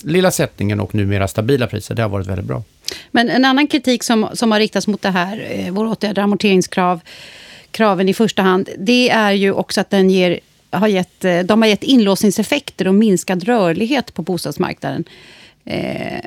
lilla 0.04 0.32
sättningen 0.32 0.80
och 0.80 0.96
numera 0.96 1.28
stabila 1.28 1.68
priser, 1.68 1.96
det 1.96 2.01
har 2.01 2.10
varit 2.10 2.28
väldigt 2.28 2.46
bra. 2.46 2.63
Men 3.12 3.30
en 3.30 3.46
annan 3.46 3.68
kritik 3.68 4.04
som, 4.04 4.30
som 4.34 4.51
har 4.51 4.60
riktats 4.60 4.88
mot 4.88 5.01
det 5.01 5.10
här, 5.10 5.48
eh, 5.50 5.72
våra 5.72 5.90
åtgärder, 5.90 6.22
amorteringskrav, 6.22 7.00
kraven 7.72 8.10
i 8.10 8.13
första 8.13 8.42
hand, 8.42 8.70
det 8.78 9.10
är 9.10 9.32
ju 9.32 9.51
också 9.51 9.82
att 9.82 9.90
den 9.90 10.10
ger, 10.10 10.40
har 10.70 10.88
gett, 10.88 11.25
eh, 11.25 11.40
de 11.40 11.62
har 11.62 11.70
gett 11.70 11.84
inlåsningseffekter 11.84 12.88
och 12.88 12.96
minskad 12.96 13.44
rörlighet 13.44 14.13
på 14.13 14.22
bostadsmarknaden. 14.22 15.04
Eh, 15.66 16.22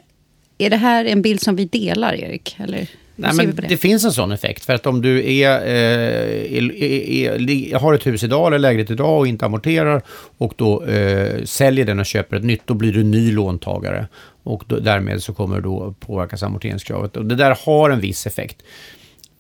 är 0.58 0.70
det 0.70 0.76
här 0.76 1.04
en 1.04 1.22
bild 1.22 1.40
som 1.40 1.56
vi 1.56 1.64
delar, 1.64 2.14
Erik? 2.14 2.56
Eller? 2.58 2.88
Nej, 3.16 3.34
men 3.34 3.56
det? 3.56 3.66
det? 3.68 3.76
finns 3.76 4.04
en 4.04 4.12
sån 4.12 4.32
effekt. 4.32 4.64
För 4.64 4.72
att 4.72 4.86
om 4.86 5.02
du 5.02 5.32
är, 5.32 5.60
eh, 5.60 6.58
är, 6.58 6.82
är, 6.82 7.50
är, 7.50 7.78
har 7.78 7.94
ett 7.94 8.06
hus 8.06 8.22
idag 8.22 8.46
eller 8.46 8.58
lägenhet 8.58 8.90
idag 8.90 9.18
och 9.18 9.26
inte 9.26 9.46
amorterar 9.46 10.02
och 10.38 10.54
då 10.56 10.84
eh, 10.84 11.44
säljer 11.44 11.84
den 11.84 12.00
och 12.00 12.06
köper 12.06 12.36
ett 12.36 12.44
nytt, 12.44 12.62
då 12.66 12.74
blir 12.74 12.92
du 12.92 13.04
ny 13.04 13.32
låntagare. 13.32 14.06
Och 14.42 14.64
då, 14.66 14.78
därmed 14.78 15.22
så 15.22 15.34
kommer 15.34 15.60
då 15.60 15.94
påverkas 16.00 16.42
amorteringskravet. 16.42 17.16
Och 17.16 17.26
det 17.26 17.34
där 17.34 17.58
har 17.66 17.90
en 17.90 18.00
viss 18.00 18.26
effekt. 18.26 18.62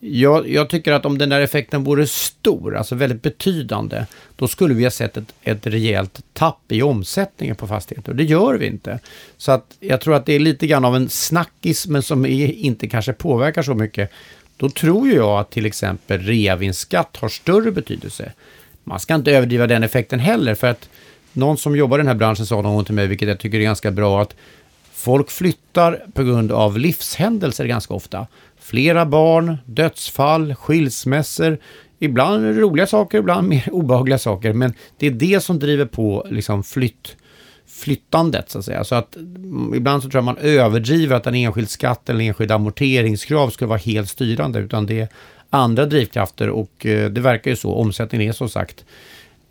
Jag, 0.06 0.48
jag, 0.48 0.68
tycker 0.70 0.92
att 0.92 1.06
om 1.06 1.18
den 1.18 1.28
där 1.28 1.40
effekten 1.40 1.84
vore 1.84 2.06
stor, 2.06 2.76
alltså 2.76 2.94
väldigt 2.94 3.22
betydande, 3.22 4.06
då 4.36 4.48
skulle 4.48 4.74
vi 4.74 4.84
ha 4.84 4.90
sett 4.90 5.16
ett, 5.16 5.34
ett 5.42 5.66
rejält 5.66 6.20
tapp 6.32 6.72
i 6.72 6.82
omsättningen 6.82 7.56
på 7.56 7.66
fastigheter. 7.66 8.10
Och 8.10 8.16
det 8.16 8.24
gör 8.24 8.54
vi 8.54 8.66
inte. 8.66 8.98
Så 9.36 9.52
att 9.52 9.76
jag 9.80 10.00
tror 10.00 10.14
att 10.14 10.26
det 10.26 10.32
är 10.32 10.38
lite 10.38 10.66
grann 10.66 10.84
av 10.84 10.96
en 10.96 11.08
snackis, 11.08 11.86
men 11.86 12.02
som 12.02 12.26
inte 12.26 12.88
kanske 12.88 13.12
påverkar 13.12 13.62
så 13.62 13.74
mycket. 13.74 14.10
Då 14.56 14.70
tror 14.70 15.08
jag 15.08 15.40
att 15.40 15.50
till 15.50 15.66
exempel 15.66 16.20
reavinstskatt 16.20 17.16
har 17.16 17.28
större 17.28 17.70
betydelse. 17.72 18.32
Man 18.84 19.00
ska 19.00 19.14
inte 19.14 19.32
överdriva 19.32 19.66
den 19.66 19.82
effekten 19.82 20.18
heller, 20.18 20.54
för 20.54 20.66
att 20.66 20.88
någon 21.32 21.58
som 21.58 21.76
jobbar 21.76 21.98
i 21.98 22.00
den 22.00 22.08
här 22.08 22.14
branschen 22.14 22.46
sa 22.46 22.62
någon 22.62 22.84
till 22.84 22.94
mig, 22.94 23.06
vilket 23.06 23.28
jag 23.28 23.38
tycker 23.38 23.58
är 23.58 23.62
ganska 23.62 23.90
bra, 23.90 24.22
att 24.22 24.34
folk 24.92 25.30
flyttar 25.30 26.06
på 26.12 26.22
grund 26.22 26.52
av 26.52 26.78
livshändelser 26.78 27.64
ganska 27.64 27.94
ofta. 27.94 28.26
Flera 28.64 29.06
barn, 29.06 29.56
dödsfall, 29.66 30.54
skilsmässor. 30.54 31.58
Ibland 31.98 32.58
roliga 32.58 32.86
saker, 32.86 33.18
ibland 33.18 33.48
mer 33.48 33.68
obehagliga 33.72 34.18
saker. 34.18 34.52
Men 34.52 34.74
det 34.98 35.06
är 35.06 35.10
det 35.10 35.40
som 35.42 35.58
driver 35.58 35.86
på 35.86 36.26
liksom 36.30 36.62
flytt, 36.64 37.16
flyttandet 37.66 38.50
så 38.50 38.58
att 38.58 38.64
säga. 38.64 38.84
Så 38.84 38.94
att 38.94 39.16
mm, 39.16 39.74
ibland 39.74 40.02
så 40.02 40.10
tror 40.10 40.18
jag 40.18 40.24
man 40.24 40.38
överdriver 40.38 41.16
att 41.16 41.26
en 41.26 41.34
enskild 41.34 41.70
skatt 41.70 42.08
eller 42.08 42.20
en 42.20 42.26
enskild 42.26 42.52
amorteringskrav 42.52 43.50
skulle 43.50 43.68
vara 43.68 43.78
helt 43.78 44.08
styrande. 44.08 44.58
Utan 44.58 44.86
det 44.86 45.00
är 45.00 45.08
andra 45.50 45.86
drivkrafter 45.86 46.50
och 46.50 46.86
eh, 46.86 47.10
det 47.10 47.20
verkar 47.20 47.50
ju 47.50 47.56
så. 47.56 47.74
Omsättningen 47.74 48.28
är 48.28 48.32
som 48.32 48.48
sagt 48.48 48.84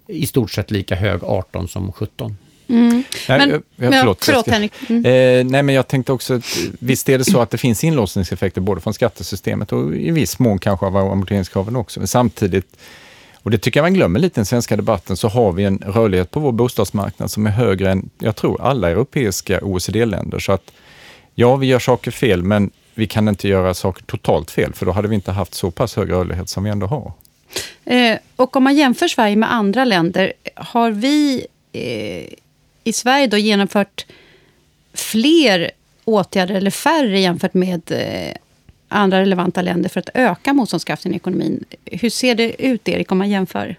i 0.07 0.25
stort 0.25 0.51
sett 0.51 0.71
lika 0.71 0.95
hög 0.95 1.23
18 1.23 1.67
som 1.67 1.91
17. 1.91 2.37
Mm. 2.73 3.03
Men, 3.27 3.49
nej, 3.49 3.59
jag, 3.75 3.93
förlåt, 3.93 4.25
förlåt 4.25 4.47
Henrik. 4.47 4.73
Mm. 4.89 5.05
Eh, 5.05 5.51
nej, 5.51 5.63
men 5.63 5.75
jag 5.75 5.87
tänkte 5.87 6.11
också, 6.11 6.33
att, 6.33 6.57
visst 6.79 7.09
är 7.09 7.17
det 7.17 7.25
så 7.25 7.41
att 7.41 7.49
det 7.49 7.57
finns 7.57 7.83
inlåsningseffekter 7.83 8.61
både 8.61 8.81
från 8.81 8.93
skattesystemet 8.93 9.71
och 9.71 9.95
i 9.95 10.11
viss 10.11 10.39
mån 10.39 10.59
kanske 10.59 10.85
av 10.85 10.97
amorteringskraven 10.97 11.75
också. 11.75 11.99
Men 11.99 12.07
samtidigt, 12.07 12.77
och 13.43 13.51
det 13.51 13.57
tycker 13.57 13.79
jag 13.79 13.83
man 13.83 13.93
glömmer 13.93 14.19
lite 14.19 14.33
i 14.33 14.39
den 14.39 14.45
svenska 14.45 14.75
debatten, 14.75 15.17
så 15.17 15.27
har 15.27 15.51
vi 15.51 15.63
en 15.63 15.77
rörlighet 15.77 16.31
på 16.31 16.39
vår 16.39 16.51
bostadsmarknad 16.51 17.31
som 17.31 17.47
är 17.47 17.51
högre 17.51 17.91
än, 17.91 18.09
jag 18.19 18.35
tror, 18.35 18.61
alla 18.61 18.89
europeiska 18.89 19.59
OECD-länder. 19.61 20.39
Så 20.39 20.51
att 20.51 20.71
ja, 21.35 21.55
vi 21.55 21.67
gör 21.67 21.79
saker 21.79 22.11
fel, 22.11 22.43
men 22.43 22.71
vi 22.93 23.07
kan 23.07 23.27
inte 23.27 23.47
göra 23.47 23.73
saker 23.73 24.03
totalt 24.03 24.51
fel, 24.51 24.73
för 24.73 24.85
då 24.85 24.91
hade 24.91 25.07
vi 25.07 25.15
inte 25.15 25.31
haft 25.31 25.53
så 25.53 25.71
pass 25.71 25.95
hög 25.95 26.11
rörlighet 26.11 26.49
som 26.49 26.63
vi 26.63 26.69
ändå 26.69 26.87
har. 26.87 27.11
Eh, 27.85 28.17
och 28.35 28.55
om 28.55 28.63
man 28.63 28.75
jämför 28.75 29.07
Sverige 29.07 29.35
med 29.35 29.53
andra 29.53 29.85
länder, 29.85 30.33
har 30.55 30.91
vi 30.91 31.45
eh, 31.73 32.33
i 32.83 32.93
Sverige 32.93 33.27
då 33.27 33.37
genomfört 33.37 34.05
fler 34.93 35.71
åtgärder 36.05 36.55
eller 36.55 36.71
färre 36.71 37.19
jämfört 37.19 37.53
med 37.53 37.81
eh, 37.91 38.35
andra 38.87 39.21
relevanta 39.21 39.61
länder 39.61 39.89
för 39.89 39.99
att 39.99 40.09
öka 40.13 40.53
motståndskraften 40.53 41.13
i 41.13 41.15
ekonomin. 41.15 41.63
Hur 41.85 42.09
ser 42.09 42.35
det 42.35 42.65
ut, 42.65 42.89
Erik, 42.89 43.11
om 43.11 43.17
man 43.17 43.29
jämför? 43.29 43.75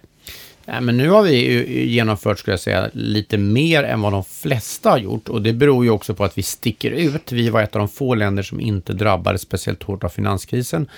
Ja, 0.66 0.80
men 0.80 0.96
nu 0.96 1.08
har 1.08 1.22
vi 1.22 1.84
genomfört, 1.84 2.38
skulle 2.38 2.52
jag 2.52 2.60
säga, 2.60 2.90
lite 2.92 3.38
mer 3.38 3.84
än 3.84 4.00
vad 4.00 4.12
de 4.12 4.24
flesta 4.24 4.90
har 4.90 4.98
gjort. 4.98 5.28
Och 5.28 5.42
det 5.42 5.52
beror 5.52 5.84
ju 5.84 5.90
också 5.90 6.14
på 6.14 6.24
att 6.24 6.38
vi 6.38 6.42
sticker 6.42 6.90
ut. 6.90 7.32
Vi 7.32 7.48
var 7.48 7.62
ett 7.62 7.74
av 7.74 7.78
de 7.78 7.88
få 7.88 8.14
länder 8.14 8.42
som 8.42 8.60
inte 8.60 8.92
drabbades 8.92 9.40
speciellt 9.40 9.82
hårt 9.82 10.04
av 10.04 10.08
finanskrisen. 10.08 10.88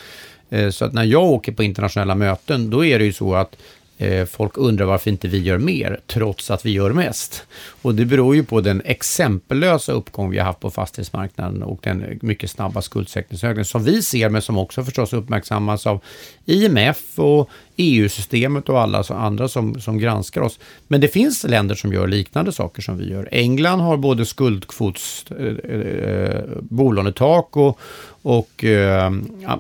Eh, 0.51 0.71
så 0.71 0.85
att 0.85 0.93
när 0.93 1.05
jag 1.05 1.25
åker 1.25 1.53
på 1.53 1.63
internationella 1.63 2.15
möten, 2.15 2.71
då 2.71 2.85
är 2.85 2.99
det 2.99 3.05
ju 3.05 3.13
så 3.13 3.35
att 3.35 3.57
Eh, 3.99 4.27
folk 4.27 4.59
undrar 4.59 4.87
varför 4.87 5.11
inte 5.11 5.29
vi 5.29 5.39
gör 5.39 5.59
mer, 5.59 6.01
trots 6.07 6.51
att 6.51 6.67
vi 6.67 6.71
gör 6.71 6.93
mest. 6.93 7.47
Och 7.83 7.95
det 7.95 8.05
beror 8.05 8.37
ju 8.37 8.45
på 8.45 8.61
den 8.61 8.83
exempellösa 8.85 9.93
uppgång 9.93 10.31
vi 10.31 10.39
har 10.39 10.45
haft 10.45 10.61
på 10.61 10.71
fastighetsmarknaden 10.71 11.63
och 11.63 11.81
den 11.83 12.19
mycket 12.23 12.51
snabba 12.51 12.83
skuldsättningsökningen 12.83 13.65
som 13.65 13.85
vi 13.85 14.03
ser, 14.03 14.29
men 14.29 14.43
som 14.43 14.59
också 14.59 14.85
förstås 14.85 15.13
uppmärksammas 15.13 15.87
av 15.87 16.01
IMF 16.45 17.19
och 17.19 17.51
EU-systemet 17.77 18.69
och 18.69 18.81
alla 18.81 19.05
andra 19.09 19.49
som, 19.49 19.81
som 19.81 19.99
granskar 19.99 20.41
oss. 20.41 20.59
Men 20.89 21.01
det 21.01 21.09
finns 21.09 21.45
länder 21.45 21.75
som 21.75 21.93
gör 21.93 22.07
liknande 22.09 22.53
saker 22.53 22.83
som 22.83 22.99
vi 22.99 23.11
gör. 23.11 23.29
England 23.33 23.81
har 23.81 23.97
både 23.97 24.27
skuldkvots, 24.27 25.25
eh, 25.31 25.47
eh 25.47 26.41
bolånetak 26.61 27.57
och, 27.57 27.81
och 28.23 28.65
eh, 28.65 29.11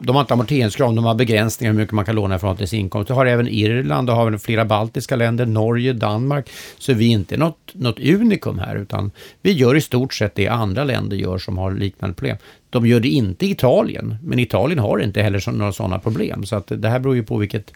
de 0.00 0.16
har 0.16 0.20
inte 0.20 0.34
amorteringskrav, 0.34 0.94
de 0.94 1.04
har 1.04 1.14
begränsningar 1.14 1.72
hur 1.72 1.80
mycket 1.80 1.94
man 1.94 2.04
kan 2.04 2.14
låna 2.14 2.36
ifrån 2.36 2.56
till 2.56 2.68
sin 2.68 2.80
inkomst. 2.80 3.08
Det 3.08 3.14
har 3.14 3.26
även 3.26 3.48
Irland, 3.48 4.08
det 4.08 4.12
har 4.12 4.38
flera 4.38 4.64
baltiska 4.64 5.16
länder, 5.16 5.46
Norge, 5.46 5.92
Danmark. 5.92 6.50
Så 6.78 6.92
vi 6.92 7.06
är 7.06 7.12
inte 7.12 7.36
något, 7.36 7.72
något 7.72 7.98
unikum 8.00 8.58
här, 8.58 8.76
utan 8.76 9.10
vi 9.42 9.52
gör 9.52 9.74
i 9.74 9.80
stort 9.80 10.14
sett 10.14 10.34
det 10.34 10.48
andra 10.48 10.84
länder 10.84 11.16
gör 11.16 11.38
som 11.38 11.58
har 11.58 11.72
liknande 11.72 12.14
problem. 12.14 12.36
De 12.80 12.86
gör 12.86 13.00
det 13.00 13.08
inte 13.08 13.46
i 13.46 13.50
Italien, 13.50 14.16
men 14.22 14.38
Italien 14.38 14.78
har 14.78 14.98
inte 14.98 15.22
heller 15.22 15.52
några 15.52 15.72
sådana 15.72 15.98
problem. 15.98 16.46
Så 16.46 16.56
att 16.56 16.72
det 16.76 16.88
här 16.88 16.98
beror 16.98 17.16
ju 17.16 17.22
på 17.22 17.36
vilket, 17.36 17.72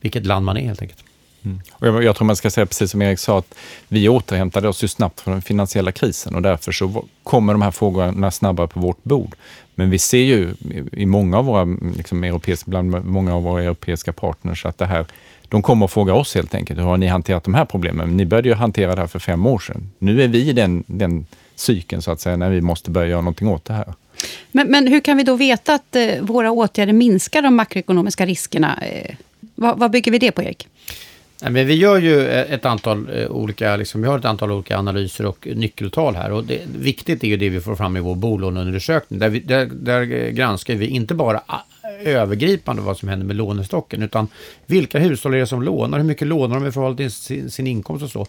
vilket 0.00 0.26
land 0.26 0.44
man 0.44 0.56
är 0.56 0.60
helt 0.60 0.82
enkelt. 0.82 1.04
Mm. 1.44 1.60
Och 1.72 1.86
jag, 1.86 2.04
jag, 2.04 2.16
tror 2.16 2.26
man 2.26 2.36
ska 2.36 2.50
säga 2.50 2.66
precis 2.66 2.90
som 2.90 3.02
Erik 3.02 3.18
sa, 3.18 3.38
att 3.38 3.54
vi 3.88 4.08
återhämtade 4.08 4.68
oss 4.68 4.84
ju 4.84 4.88
snabbt 4.88 5.20
från 5.20 5.32
den 5.32 5.42
finansiella 5.42 5.92
krisen 5.92 6.34
och 6.34 6.42
därför 6.42 6.72
så 6.72 7.04
kommer 7.22 7.52
de 7.52 7.62
här 7.62 7.70
frågorna 7.70 8.30
snabbare 8.30 8.68
på 8.68 8.80
vårt 8.80 9.04
bord. 9.04 9.34
Men 9.74 9.90
vi 9.90 9.98
ser 9.98 10.18
ju 10.18 10.54
i 10.92 11.06
många 11.06 11.38
av 11.38 11.44
våra, 11.44 11.64
liksom, 11.96 12.24
europeiska, 12.24 12.70
bland 12.70 13.04
många 13.04 13.34
av 13.34 13.42
våra 13.42 13.62
europeiska 13.62 14.12
partners 14.12 14.66
att 14.66 14.78
det 14.78 14.86
här, 14.86 15.06
de 15.48 15.62
kommer 15.62 15.84
att 15.84 15.92
fråga 15.92 16.14
oss 16.14 16.34
helt 16.34 16.54
enkelt, 16.54 16.80
hur 16.80 16.84
har 16.84 16.96
ni 16.96 17.06
hanterat 17.06 17.44
de 17.44 17.54
här 17.54 17.64
problemen? 17.64 18.16
Ni 18.16 18.26
började 18.26 18.48
ju 18.48 18.54
hantera 18.54 18.94
det 18.94 19.00
här 19.00 19.08
för 19.08 19.18
fem 19.18 19.46
år 19.46 19.58
sedan. 19.58 19.90
Nu 19.98 20.22
är 20.22 20.28
vi 20.28 20.48
i 20.48 20.52
den, 20.52 20.84
den 20.86 21.26
cykeln 21.54 22.02
så 22.02 22.10
att 22.10 22.20
säga, 22.20 22.36
när 22.36 22.50
vi 22.50 22.60
måste 22.60 22.90
börja 22.90 23.08
göra 23.08 23.20
någonting 23.20 23.48
åt 23.48 23.64
det 23.64 23.72
här. 23.72 23.94
Men, 24.52 24.70
men 24.70 24.86
hur 24.86 25.00
kan 25.00 25.16
vi 25.16 25.22
då 25.22 25.36
veta 25.36 25.74
att 25.74 25.96
eh, 25.96 26.20
våra 26.20 26.50
åtgärder 26.50 26.92
minskar 26.92 27.42
de 27.42 27.56
makroekonomiska 27.56 28.26
riskerna? 28.26 28.78
Eh, 28.82 29.14
vad, 29.54 29.78
vad 29.78 29.90
bygger 29.90 30.12
vi 30.12 30.18
det 30.18 30.32
på, 30.32 30.42
Erik? 30.42 30.68
men 31.50 31.66
vi 31.66 31.74
gör 31.74 31.98
ju 31.98 32.26
eh, 32.26 32.52
ett 32.52 32.66
antal 32.66 33.08
eh, 33.12 33.30
olika, 33.30 33.76
liksom, 33.76 34.02
vi 34.02 34.08
har 34.08 34.18
ett 34.18 34.24
antal 34.24 34.52
olika 34.52 34.78
analyser 34.78 35.26
och 35.26 35.48
nyckeltal 35.54 36.16
här. 36.16 36.32
Och 36.32 36.44
det, 36.44 36.60
viktigt 36.78 37.24
är 37.24 37.28
ju 37.28 37.36
det 37.36 37.48
vi 37.48 37.60
får 37.60 37.76
fram 37.76 37.96
i 37.96 38.00
vår 38.00 38.14
bolåneundersökning. 38.14 39.18
Där, 39.18 39.28
vi, 39.28 39.40
där, 39.40 39.66
där 39.66 40.30
granskar 40.30 40.74
vi 40.74 40.86
inte 40.86 41.14
bara 41.14 41.40
ah, 41.46 41.60
övergripande 42.04 42.82
vad 42.82 42.98
som 42.98 43.08
händer 43.08 43.26
med 43.26 43.36
lånestocken, 43.36 44.02
utan 44.02 44.28
vilka 44.66 44.98
hushåll 44.98 45.34
är 45.34 45.38
det 45.38 45.46
som 45.46 45.62
lånar, 45.62 45.98
hur 45.98 46.04
mycket 46.04 46.28
lånar 46.28 46.60
de 46.60 46.66
i 46.66 46.72
förhållande 46.72 47.02
till 47.02 47.12
sin, 47.12 47.50
sin 47.50 47.66
inkomst 47.66 48.04
och 48.04 48.10
så. 48.10 48.26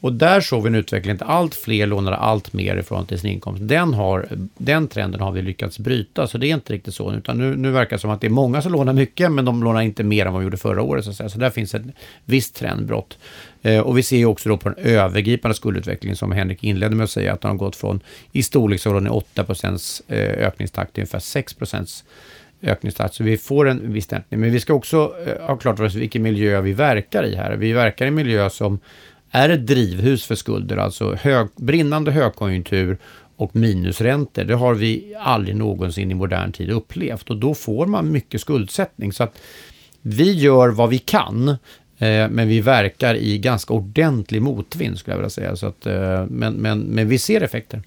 Och 0.00 0.12
där 0.12 0.40
såg 0.40 0.62
vi 0.62 0.68
en 0.68 0.74
utveckling 0.74 1.14
att 1.14 1.22
allt 1.22 1.54
fler 1.54 1.86
lånade 1.86 2.16
allt 2.16 2.52
mer 2.52 2.76
i 2.76 2.82
förhållande 2.82 3.08
till 3.08 3.18
sin 3.18 3.30
inkomst. 3.30 3.68
Den, 3.68 3.94
har, 3.94 4.28
den 4.58 4.88
trenden 4.88 5.20
har 5.20 5.32
vi 5.32 5.42
lyckats 5.42 5.78
bryta, 5.78 6.26
så 6.26 6.38
det 6.38 6.46
är 6.50 6.54
inte 6.54 6.72
riktigt 6.72 6.94
så. 6.94 7.12
Utan 7.12 7.38
nu, 7.38 7.56
nu 7.56 7.70
verkar 7.70 7.96
det 7.96 8.00
som 8.00 8.10
att 8.10 8.20
det 8.20 8.26
är 8.26 8.30
många 8.30 8.62
som 8.62 8.72
lånar 8.72 8.92
mycket, 8.92 9.32
men 9.32 9.44
de 9.44 9.62
lånar 9.62 9.80
inte 9.80 10.04
mer 10.04 10.26
än 10.26 10.32
vad 10.32 10.40
vi 10.40 10.44
gjorde 10.44 10.56
förra 10.56 10.82
året. 10.82 11.04
Så, 11.04 11.10
att 11.10 11.16
säga. 11.16 11.28
så 11.28 11.38
där 11.38 11.50
finns 11.50 11.74
ett 11.74 11.82
visst 12.24 12.54
trendbrott. 12.54 13.18
Eh, 13.62 13.80
och 13.80 13.98
vi 13.98 14.02
ser 14.02 14.16
ju 14.16 14.26
också 14.26 14.48
då 14.48 14.56
på 14.56 14.68
den 14.68 14.84
övergripande 14.84 15.54
skuldutvecklingen, 15.54 16.16
som 16.16 16.32
Henrik 16.32 16.64
inledde 16.64 16.96
med 16.96 17.04
att 17.04 17.10
säga, 17.10 17.32
att 17.32 17.40
den 17.40 17.50
har 17.50 17.58
gått 17.58 17.76
från 17.76 18.00
i 18.32 18.42
storleksordningen 18.42 19.20
8% 19.34 20.02
eh, 20.08 20.18
ökningstakt 20.18 20.94
till 20.94 21.02
ungefär 21.02 21.18
6% 21.18 22.04
ökningstakt. 22.62 23.14
Så 23.14 23.24
vi 23.24 23.38
får 23.38 23.68
en 23.68 23.92
viss 23.92 24.06
dämpning. 24.06 24.40
Men 24.40 24.52
vi 24.52 24.60
ska 24.60 24.74
också 24.74 25.14
eh, 25.26 25.46
ha 25.46 25.56
klart 25.56 25.76
för 25.76 25.84
oss 25.84 25.94
vilken 25.94 26.22
miljö 26.22 26.60
vi 26.60 26.72
verkar 26.72 27.24
i 27.24 27.34
här. 27.34 27.56
Vi 27.56 27.72
verkar 27.72 28.04
i 28.04 28.08
en 28.08 28.14
miljö 28.14 28.50
som 28.50 28.78
är 29.30 29.48
ett 29.48 29.66
drivhus 29.66 30.24
för 30.24 30.34
skulder, 30.34 30.76
alltså 30.76 31.14
hög, 31.14 31.48
brinnande 31.56 32.10
högkonjunktur 32.10 32.98
och 33.36 33.56
minusräntor. 33.56 34.44
Det 34.44 34.54
har 34.54 34.74
vi 34.74 35.14
aldrig 35.20 35.56
någonsin 35.56 36.10
i 36.10 36.14
modern 36.14 36.52
tid 36.52 36.70
upplevt 36.70 37.30
och 37.30 37.36
då 37.36 37.54
får 37.54 37.86
man 37.86 38.12
mycket 38.12 38.40
skuldsättning. 38.40 39.12
Så 39.12 39.22
att 39.22 39.38
vi 40.02 40.32
gör 40.32 40.68
vad 40.68 40.90
vi 40.90 40.98
kan 40.98 41.48
eh, 41.48 41.56
men 42.30 42.48
vi 42.48 42.60
verkar 42.60 43.14
i 43.14 43.38
ganska 43.38 43.74
ordentlig 43.74 44.42
motvind 44.42 44.98
skulle 44.98 45.12
jag 45.12 45.18
vilja 45.18 45.30
säga. 45.30 45.56
Så 45.56 45.66
att, 45.66 45.86
eh, 45.86 46.26
men, 46.26 46.54
men, 46.54 46.80
men 46.80 47.08
vi 47.08 47.18
ser 47.18 47.40
effekter. 47.40 47.82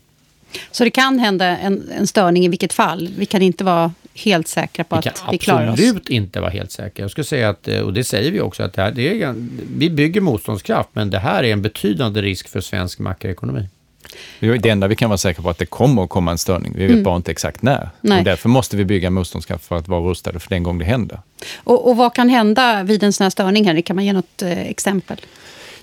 Så 0.72 0.84
det 0.84 0.90
kan 0.90 1.20
hända 1.20 1.46
en, 1.46 1.92
en 1.98 2.08
störning 2.08 2.46
i 2.46 2.48
vilket 2.48 2.74
fall? 2.74 3.10
Vi 3.18 3.26
kan 3.26 3.42
inte 3.42 3.64
vara 3.64 3.92
helt 4.16 4.48
säkra 4.48 4.84
på 4.84 5.02
vi 5.04 5.10
att 5.10 5.24
vi 5.32 5.38
klarar 5.38 5.72
oss? 5.72 5.80
Vi 5.80 5.84
kan 5.84 5.90
absolut 5.90 6.10
inte 6.10 6.40
vara 6.40 6.52
helt 6.52 6.72
säkra. 6.72 7.04
Jag 7.04 7.12
skulle 7.12 7.26
säga 7.26 7.50
att, 7.50 7.68
eh, 7.68 7.80
och 7.80 7.94
det 7.94 8.04
säger 8.04 8.32
vi 8.32 8.42
också, 8.42 8.64
att 8.64 8.74
det 8.74 8.82
här, 8.82 8.92
det 8.92 9.22
är, 9.22 9.36
vi 9.78 9.90
bygger 9.90 10.22
motståndskraft, 10.22 10.90
men 10.94 11.10
det 11.10 11.20
här 11.20 11.44
är 11.44 11.54
en 11.54 11.62
betydande 11.62 12.22
risk 12.22 12.50
för 12.50 12.62
svensk 12.62 13.00
makroekonomi. 13.00 13.68
Det 14.40 14.66
enda 14.66 14.88
vi 14.88 14.96
kan 14.96 15.10
vara 15.10 15.18
säkra 15.18 15.44
på 15.44 15.50
att 15.50 15.58
det 15.58 15.66
kommer 15.66 16.04
att 16.04 16.10
komma 16.10 16.32
en 16.32 16.38
störning. 16.38 16.74
Vi 16.76 16.84
vet 16.84 16.92
mm. 16.92 17.04
bara 17.04 17.16
inte 17.16 17.32
exakt 17.32 17.62
när. 17.62 17.90
Nej. 18.02 18.18
Och 18.18 18.24
därför 18.24 18.50
måste 18.50 18.78
vi 18.78 18.86
bygga 18.86 19.10
motståndskraft 19.10 19.66
för 19.66 19.76
att 19.76 19.88
vara 19.88 20.02
rustade 20.02 20.40
för 20.40 20.50
den 20.50 20.64
gång 20.64 20.80
det 20.80 20.86
händer. 20.86 21.20
Och, 21.56 21.90
och 21.90 21.98
vad 21.98 22.16
kan 22.16 22.30
hända 22.30 22.84
vid 22.84 23.04
en 23.04 23.14
sån 23.14 23.26
här 23.26 23.30
störning? 23.30 23.68
Här? 23.68 23.82
Kan 23.82 23.96
man 23.96 24.06
ge 24.06 24.14
något 24.14 24.42
eh, 24.42 24.62
exempel? 24.62 25.18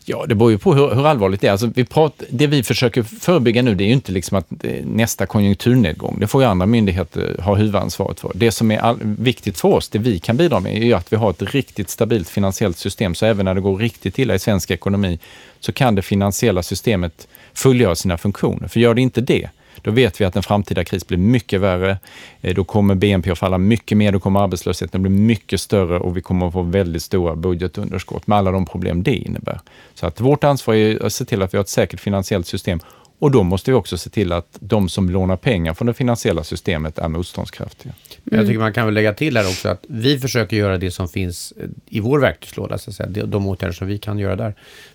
Ja, 0.05 0.27
det 0.29 0.35
beror 0.35 0.51
ju 0.51 0.59
på 0.59 0.75
hur, 0.75 0.95
hur 0.95 1.07
allvarligt 1.07 1.41
det 1.41 1.47
är. 1.47 1.51
Alltså, 1.51 1.71
vi 1.75 1.85
prat, 1.85 2.23
det 2.31 2.47
vi 2.47 2.63
försöker 2.63 3.03
förebygga 3.03 3.63
nu, 3.63 3.75
det 3.75 3.85
är 3.85 3.87
ju 3.87 3.93
inte 3.93 4.13
liksom 4.13 4.39
att 4.39 4.65
eh, 4.65 4.85
nästa 4.85 5.27
konjunkturnedgång, 5.27 6.17
det 6.21 6.27
får 6.27 6.43
ju 6.43 6.49
andra 6.49 6.67
myndigheter 6.67 7.41
ha 7.43 7.55
huvudansvaret 7.55 8.21
för. 8.21 8.33
Det 8.35 8.51
som 8.51 8.71
är 8.71 8.79
all, 8.79 8.99
viktigt 9.03 9.61
för 9.61 9.69
oss, 9.69 9.89
det 9.89 9.99
vi 9.99 10.19
kan 10.19 10.37
bidra 10.37 10.61
med, 10.61 10.77
är 10.77 10.85
ju 10.85 10.95
att 10.95 11.13
vi 11.13 11.17
har 11.17 11.31
ett 11.31 11.43
riktigt 11.43 11.91
stabilt 11.91 12.29
finansiellt 12.29 12.79
system. 12.79 13.15
Så 13.15 13.27
även 13.27 13.45
när 13.45 13.55
det 13.55 13.61
går 13.61 13.77
riktigt 13.77 14.19
illa 14.19 14.35
i 14.35 14.39
svensk 14.39 14.71
ekonomi, 14.71 15.19
så 15.61 15.73
kan 15.73 15.95
det 15.95 16.03
finansiella 16.03 16.63
systemet 16.63 17.29
fullgöra 17.55 17.95
sina 17.95 18.19
funktioner. 18.19 18.69
För 18.69 18.81
gör 18.81 18.95
det 18.95 19.01
inte 19.01 19.21
det, 19.21 19.51
då 19.83 19.91
vet 19.91 20.21
vi 20.21 20.25
att 20.25 20.37
en 20.37 20.43
framtida 20.43 20.85
kris 20.85 21.07
blir 21.07 21.19
mycket 21.19 21.61
värre. 21.61 21.99
Eh, 22.41 22.55
då 22.55 22.65
kommer 22.65 22.95
BNP 22.95 23.31
att 23.31 23.39
falla 23.39 23.59
mycket 23.59 23.99
mer, 23.99 24.13
då 24.13 24.21
kommer 24.21 24.41
arbetslösheten 24.41 24.99
att 24.99 25.03
bli 25.03 25.11
mycket 25.11 25.61
större 25.61 25.99
och 25.99 26.17
vi 26.17 26.21
kommer 26.21 26.47
att 26.47 26.53
få 26.53 26.63
väldigt 26.63 27.03
stora 27.03 27.37
budgetunderskott 27.37 28.27
med 28.27 28.39
alla 28.39 28.51
de 28.51 28.67
problem 28.67 29.03
det 29.03 29.15
innebär. 29.15 29.61
Så 29.95 30.07
att 30.07 30.21
vårt 30.21 30.45
ansvar 30.45 30.75
är 30.75 31.07
att 31.07 31.13
se 31.13 31.25
till 31.25 31.43
att 31.43 31.55
vi 31.55 31.59
har 31.59 31.63
ett 31.63 31.69
säkert 31.69 32.01
finansiellt 32.01 32.47
system 32.47 32.81
och 33.21 33.31
då 33.31 33.43
måste 33.43 33.71
vi 33.71 33.77
också 33.77 33.99
se 33.99 34.11
till 34.11 34.33
att 34.33 34.59
de 34.61 34.89
som 34.89 35.11
lånar 35.11 35.37
pengar 35.37 35.75
från 35.75 35.87
det 35.87 35.95
finansiella 35.95 36.45
systemet 36.45 36.99
är 36.99 37.09
motståndskraftiga. 37.09 37.93
Mm. 38.27 38.39
Jag 38.39 38.49
tycker 38.49 38.61
man 38.61 38.73
kan 38.73 38.87
väl 38.87 38.95
lägga 38.95 39.15
till 39.15 39.37
här 39.37 39.45
också 39.45 39.69
att 39.69 39.85
vi 39.89 40.19
försöker 40.19 40.57
göra 40.57 40.79
det 40.79 40.91
som 40.91 41.09
finns 41.09 41.53
i 41.87 42.01
vår 42.01 42.19
verktygslåda, 42.19 42.79
så 42.79 42.91
att 42.91 42.97
säga, 42.97 43.27
de 43.27 43.47
åtgärder 43.47 43.73
som 43.73 43.87
vi 43.87 43.99
kan 43.99 44.19
göra 44.19 44.37
där. 44.37 44.55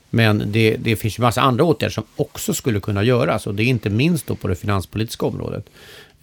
Men 0.10 0.44
det, 0.52 0.76
det 0.76 0.96
finns 0.96 1.20
ju 1.20 1.22
massa 1.22 1.42
andra 1.42 1.64
åtgärder 1.64 1.94
som 1.94 2.04
också 2.16 2.54
skulle 2.54 2.80
kunna 2.80 3.04
göras 3.04 3.48
och 3.48 3.56
det 3.56 3.64
är 3.64 3.68
inte 3.68 3.90
minst 3.90 4.28
då 4.28 4.36
på 4.36 4.48
det 4.48 4.56
finanspolitiska 4.56 5.26
området. 5.26 5.70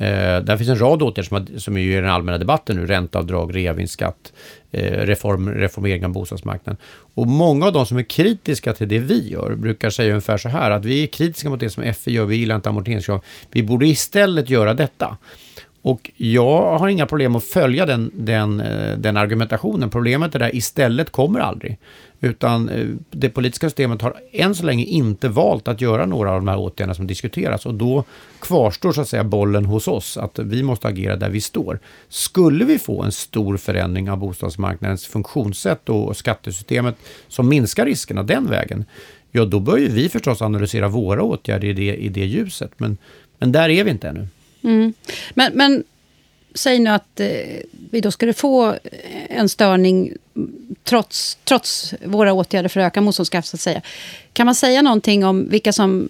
Eh, 0.03 0.41
där 0.43 0.57
finns 0.57 0.71
en 0.71 0.79
rad 0.79 1.03
åtgärder 1.03 1.23
som, 1.23 1.37
har, 1.37 1.59
som 1.59 1.77
är 1.77 1.81
i 1.81 1.95
den 1.95 2.11
allmänna 2.11 2.39
debatten 2.39 2.77
nu. 2.77 2.87
Ränteavdrag, 2.87 3.57
reavinstskatt, 3.57 4.33
eh, 4.71 4.83
reform, 4.83 5.49
reformering 5.49 6.05
av 6.05 6.13
bostadsmarknaden. 6.13 6.77
Och 7.15 7.27
många 7.27 7.67
av 7.67 7.73
de 7.73 7.87
som 7.87 7.97
är 7.97 8.03
kritiska 8.03 8.73
till 8.73 8.89
det 8.89 8.99
vi 8.99 9.29
gör 9.29 9.55
brukar 9.55 9.91
säga 9.91 10.09
ungefär 10.09 10.39
så 10.39 10.49
här 10.49 10.71
att 10.71 10.85
vi 10.85 11.03
är 11.03 11.07
kritiska 11.07 11.51
mot 11.51 11.61
det 11.61 11.71
som 11.71 11.95
FI 11.95 12.13
gör, 12.13 12.25
vi 12.25 12.37
gillar 12.37 12.57
inte 12.57 12.69
amorteringskrav. 12.69 13.21
Vi 13.51 13.63
borde 13.63 13.87
istället 13.87 14.51
göra 14.51 14.75
detta. 14.75 15.17
Och 15.83 16.11
jag 16.17 16.79
har 16.79 16.89
inga 16.89 17.07
problem 17.07 17.37
att 17.37 17.45
följa 17.45 17.87
den, 17.87 18.11
den, 18.15 18.61
eh, 18.61 18.99
den 18.99 19.17
argumentationen. 19.17 19.91
Problemet 19.91 20.35
är 20.35 20.39
där 20.39 20.57
istället 20.57 21.11
kommer 21.11 21.41
aldrig. 21.41 21.79
Utan 22.21 22.69
eh, 22.69 22.87
det 23.11 23.29
politiska 23.29 23.67
systemet 23.67 24.03
har 24.03 24.15
än 24.33 24.55
så 24.55 24.67
länge 24.67 24.85
inte 24.85 25.29
valt 25.29 25.69
att 25.69 25.81
göra 25.81 26.07
några 26.07 26.31
av 26.31 26.37
de 26.37 26.49
här 26.49 26.59
åtgärderna 26.59 26.95
som 26.95 27.07
diskuteras. 27.07 27.67
Och 27.67 27.75
då 27.75 28.05
kvarstår 28.41 28.93
så 28.93 29.01
att 29.01 29.09
säga 29.09 29.25
bollen 29.25 29.65
hos 29.65 29.89
oss, 29.89 30.17
att 30.17 30.39
vi 30.39 30.63
måste 30.63 30.89
agera 30.89 31.17
där 31.17 31.31
vi 31.31 31.41
står. 31.41 31.79
Skulle 32.09 32.65
vi 32.65 32.79
få 32.79 33.03
en 33.03 33.13
stor 33.13 33.57
förändring 33.57 34.11
av 34.11 34.19
bostadsmarknadens 34.19 35.07
funktionssätt 35.07 35.89
och 35.89 36.17
skattesystemet 36.17 36.97
som 37.29 37.49
minskar 37.49 37.87
riskerna 37.87 38.23
den 38.23 38.47
vägen, 38.47 38.85
ja 39.31 39.45
då 39.45 39.61
bör 39.61 39.77
ju 39.77 39.89
vi 39.89 40.09
förstås 40.09 40.43
analysera 40.43 40.89
våra 40.89 41.23
åtgärder 41.23 41.69
i 41.69 41.73
det, 41.73 41.95
i 41.95 42.09
det 42.09 42.25
ljuset. 42.25 42.71
Men, 42.77 42.97
men 43.39 43.53
där 43.53 43.69
är 43.69 43.85
vi 43.85 43.91
inte 43.91 44.09
ännu. 44.09 44.29
Mm. 44.63 44.95
Men, 45.35 45.53
men 45.55 45.85
säg 46.55 46.79
nu 46.79 46.91
att 46.91 47.21
eh, 47.21 47.29
vi 47.91 48.01
då 48.01 48.11
skulle 48.11 48.33
få 48.33 48.69
eh, 48.71 48.79
en 49.29 49.49
störning 49.49 50.13
trots, 50.85 51.39
trots 51.45 51.95
våra 52.05 52.33
åtgärder 52.33 52.69
för 52.69 52.81
att 52.81 52.87
öka 52.87 53.01
motståndskraft, 53.01 53.49
så 53.49 53.57
att 53.57 53.61
säga. 53.61 53.83
Kan 54.33 54.47
man 54.47 54.55
säga 54.55 54.83
någonting 54.83 55.25
om 55.25 55.49
vilka 55.49 55.73
som 55.73 56.09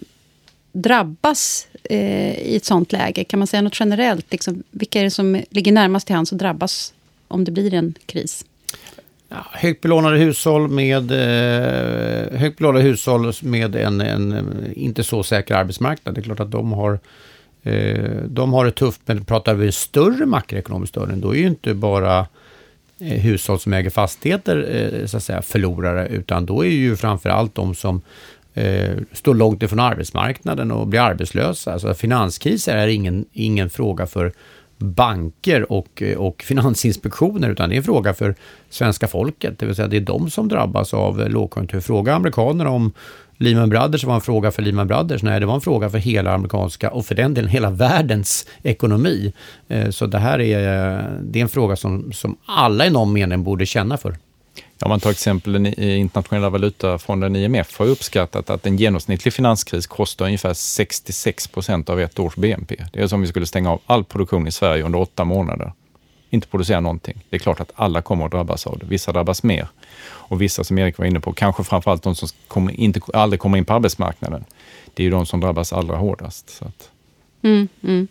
drabbas 0.72 1.66
eh, 1.84 2.38
i 2.38 2.56
ett 2.56 2.64
sånt 2.64 2.92
läge? 2.92 3.24
Kan 3.24 3.38
man 3.38 3.46
säga 3.46 3.62
något 3.62 3.80
generellt? 3.80 4.32
Liksom, 4.32 4.62
vilka 4.70 5.00
är 5.00 5.04
det 5.04 5.10
som 5.10 5.42
ligger 5.50 5.72
närmast 5.72 6.06
till 6.06 6.16
hands 6.16 6.32
och 6.32 6.38
drabbas 6.38 6.92
om 7.28 7.44
det 7.44 7.50
blir 7.50 7.74
en 7.74 7.94
kris? 8.06 8.44
Ja, 9.28 9.46
högt 9.52 9.80
belånade 9.80 10.18
hushåll 10.18 10.68
med, 10.68 11.10
eh, 11.10 12.38
högt 12.38 12.58
belånade 12.58 12.84
hushåll 12.84 13.32
med 13.42 13.76
en, 13.76 14.00
en 14.00 14.72
inte 14.76 15.04
så 15.04 15.22
säker 15.22 15.54
arbetsmarknad. 15.54 16.14
Det 16.14 16.20
är 16.20 16.22
klart 16.22 16.40
att 16.40 16.50
de 16.50 16.72
har 16.72 16.92
Eh, 16.92 16.98
Eh, 17.62 18.22
de 18.26 18.52
har 18.52 18.64
det 18.64 18.70
tufft, 18.70 19.00
men 19.04 19.24
pratar 19.24 19.54
vi 19.54 19.72
större 19.72 20.26
makroekonomisk 20.26 20.90
störning, 20.90 21.20
då 21.20 21.34
är 21.34 21.38
ju 21.38 21.46
inte 21.46 21.74
bara 21.74 22.18
eh, 23.00 23.20
hushåll 23.20 23.60
som 23.60 23.72
äger 23.72 23.90
fastigheter 23.90 24.68
eh, 24.70 25.06
så 25.06 25.16
att 25.16 25.22
säga, 25.22 25.42
förlorare, 25.42 26.08
utan 26.08 26.46
då 26.46 26.64
är 26.64 26.70
ju 26.70 26.96
framför 26.96 27.30
allt 27.30 27.54
de 27.54 27.74
som 27.74 28.00
står 29.12 29.34
långt 29.34 29.62
ifrån 29.62 29.80
arbetsmarknaden 29.80 30.70
och 30.70 30.86
blir 30.86 31.00
arbetslösa. 31.00 31.72
Alltså 31.72 31.94
finanskriser 31.94 32.76
är 32.76 32.88
ingen, 32.88 33.24
ingen 33.32 33.70
fråga 33.70 34.06
för 34.06 34.32
banker 34.82 35.72
och, 35.72 36.02
och 36.16 36.42
finansinspektioner, 36.42 37.50
utan 37.50 37.68
det 37.68 37.74
är 37.74 37.76
en 37.76 37.84
fråga 37.84 38.14
för 38.14 38.34
svenska 38.70 39.08
folket. 39.08 39.58
Det 39.58 39.66
vill 39.66 39.74
säga 39.74 39.88
det 39.88 39.96
är 39.96 40.00
de 40.00 40.30
som 40.30 40.48
drabbas 40.48 40.94
av 40.94 41.28
lågkonjunktur. 41.30 41.80
Fråga 41.80 42.14
amerikanerna 42.14 42.70
om 42.70 42.92
Lehman 43.36 43.68
Brothers 43.68 44.04
var 44.04 44.14
en 44.14 44.20
fråga 44.20 44.50
för 44.50 44.62
Lehman 44.62 44.86
Brothers. 44.86 45.22
Nej, 45.22 45.40
det 45.40 45.46
var 45.46 45.54
en 45.54 45.60
fråga 45.60 45.90
för 45.90 45.98
hela 45.98 46.34
amerikanska 46.34 46.90
och 46.90 47.06
för 47.06 47.14
den 47.14 47.34
delen 47.34 47.50
hela 47.50 47.70
världens 47.70 48.46
ekonomi. 48.62 49.32
Eh, 49.68 49.90
så 49.90 50.06
det 50.06 50.18
här 50.18 50.40
är, 50.40 50.62
det 51.22 51.38
är 51.38 51.42
en 51.42 51.48
fråga 51.48 51.76
som, 51.76 52.12
som 52.12 52.36
alla 52.46 52.86
i 52.86 52.90
någon 52.90 53.12
mening 53.12 53.42
borde 53.42 53.66
känna 53.66 53.96
för. 53.96 54.16
Om 54.82 54.88
man 54.88 55.00
tar 55.00 55.10
exempel 55.10 55.66
i 55.66 55.96
internationella 55.96 56.50
valutafonden 56.50 57.36
IMF 57.36 57.78
har 57.78 57.86
uppskattat 57.86 58.50
att 58.50 58.66
en 58.66 58.76
genomsnittlig 58.76 59.34
finanskris 59.34 59.86
kostar 59.86 60.26
ungefär 60.26 60.54
66 60.54 61.48
procent 61.48 61.90
av 61.90 62.00
ett 62.00 62.18
års 62.18 62.36
BNP. 62.36 62.84
Det 62.92 63.00
är 63.00 63.06
som 63.06 63.16
om 63.16 63.20
vi 63.22 63.28
skulle 63.28 63.46
stänga 63.46 63.70
av 63.70 63.80
all 63.86 64.04
produktion 64.04 64.46
i 64.46 64.52
Sverige 64.52 64.82
under 64.82 64.98
åtta 64.98 65.24
månader. 65.24 65.72
Inte 66.30 66.48
producera 66.48 66.80
någonting. 66.80 67.24
Det 67.30 67.36
är 67.36 67.40
klart 67.40 67.60
att 67.60 67.72
alla 67.74 68.02
kommer 68.02 68.24
att 68.24 68.30
drabbas 68.30 68.66
av 68.66 68.78
det. 68.78 68.86
Vissa 68.86 69.12
drabbas 69.12 69.42
mer 69.42 69.68
och 70.04 70.42
vissa 70.42 70.64
som 70.64 70.78
Erik 70.78 70.98
var 70.98 71.06
inne 71.06 71.20
på, 71.20 71.32
kanske 71.32 71.64
framförallt 71.64 72.02
de 72.02 72.14
som 72.14 72.28
kommer, 72.48 72.80
inte, 72.80 73.00
aldrig 73.14 73.40
kommer 73.40 73.58
in 73.58 73.64
på 73.64 73.72
arbetsmarknaden. 73.72 74.44
Det 74.94 75.02
är 75.02 75.04
ju 75.04 75.10
de 75.10 75.26
som 75.26 75.40
drabbas 75.40 75.72
allra 75.72 75.96
hårdast. 75.96 76.50
Så 76.50 76.64
att. 76.64 76.90
Mm, 77.42 77.68
mm. 77.82 78.08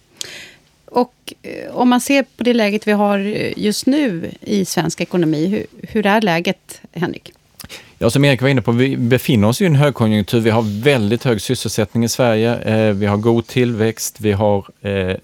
Och 0.85 1.33
eh, 1.41 1.71
om 1.75 1.89
man 1.89 2.01
ser 2.01 2.23
på 2.23 2.43
det 2.43 2.53
läget 2.53 2.87
vi 2.87 2.91
har 2.91 3.19
eh, 3.19 3.53
just 3.57 3.85
nu 3.85 4.31
i 4.41 4.65
svensk 4.65 5.01
ekonomi, 5.01 5.47
hur, 5.47 5.65
hur 5.91 6.05
är 6.05 6.21
läget, 6.21 6.81
Henrik? 6.93 7.33
Ja, 7.97 8.09
som 8.09 8.25
Erik 8.25 8.41
var 8.41 8.49
inne 8.49 8.61
på, 8.61 8.71
vi 8.71 8.97
befinner 8.97 9.47
oss 9.47 9.61
i 9.61 9.65
en 9.65 9.75
högkonjunktur. 9.75 10.39
Vi 10.39 10.49
har 10.49 10.83
väldigt 10.83 11.23
hög 11.23 11.41
sysselsättning 11.41 12.03
i 12.03 12.09
Sverige. 12.09 12.55
Eh, 12.55 12.93
vi 12.93 13.05
har 13.05 13.17
god 13.17 13.47
tillväxt. 13.47 14.21
Vi 14.21 14.31
har 14.31 14.65
eh, 14.81 15.15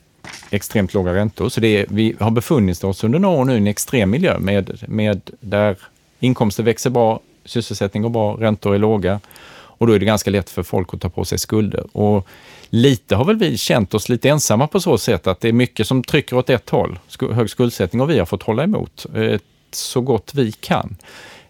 extremt 0.50 0.94
låga 0.94 1.14
räntor. 1.14 1.50
Så 1.50 1.62
det 1.62 1.78
är, 1.78 1.86
vi 1.90 2.16
har 2.20 2.32
befunnit 2.32 2.84
oss 2.84 3.04
under 3.04 3.20
några 3.20 3.40
år 3.40 3.46
nu 3.46 3.54
i 3.54 3.58
en 3.58 3.68
extrem 3.68 4.10
miljö 4.10 4.40
med, 4.40 4.84
med 4.88 5.22
där 5.40 5.76
inkomster 6.20 6.64
växer 6.64 6.90
bra, 6.90 7.20
sysselsättning 7.46 8.04
går 8.04 8.10
bra, 8.10 8.38
räntor 8.40 8.76
är 8.76 8.80
låga 8.80 9.20
och 9.50 9.88
då 9.88 9.94
är 9.94 10.00
det 10.00 10.06
ganska 10.06 10.32
lätt 10.32 10.50
för 10.50 10.64
folk 10.64 10.94
att 10.94 11.02
ta 11.02 11.10
på 11.10 11.26
sig 11.26 11.40
skulder. 11.40 11.98
Och 11.98 12.28
lite 12.70 13.16
har 13.16 13.26
väl 13.26 13.36
vi 13.36 13.58
känt 13.58 13.94
oss 13.94 14.10
lite 14.10 14.30
ensamma 14.30 14.68
på 14.68 14.80
så 14.80 14.98
sätt 14.98 15.28
att 15.28 15.40
det 15.40 15.48
är 15.48 15.54
mycket 15.54 15.88
som 15.88 16.04
trycker 16.04 16.36
åt 16.36 16.50
ett 16.50 16.70
håll, 16.70 17.00
hög 17.32 17.50
skuldsättning, 17.50 18.02
och 18.02 18.10
vi 18.10 18.20
har 18.20 18.26
fått 18.26 18.44
hålla 18.44 18.64
emot 18.64 19.06
eh, 19.16 19.40
så 19.76 20.02
gott 20.02 20.32
vi 20.34 20.52
kan. 20.52 20.96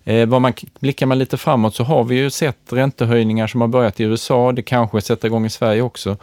Eh, 0.04 0.26
man, 0.26 0.54
blickar 0.80 1.06
man 1.06 1.20
lite 1.20 1.38
framåt 1.38 1.76
så 1.76 1.84
har 1.84 2.04
vi 2.04 2.16
ju 2.16 2.30
sett 2.30 2.58
räntehöjningar 2.70 3.48
som 3.48 3.62
har 3.62 3.68
börjat 3.68 4.00
i 4.00 4.04
USA, 4.04 4.52
det 4.52 4.62
kanske 4.62 5.02
sätter 5.02 5.28
igång 5.28 5.46
i 5.46 5.50
Sverige 5.50 5.82
också. 5.82 6.18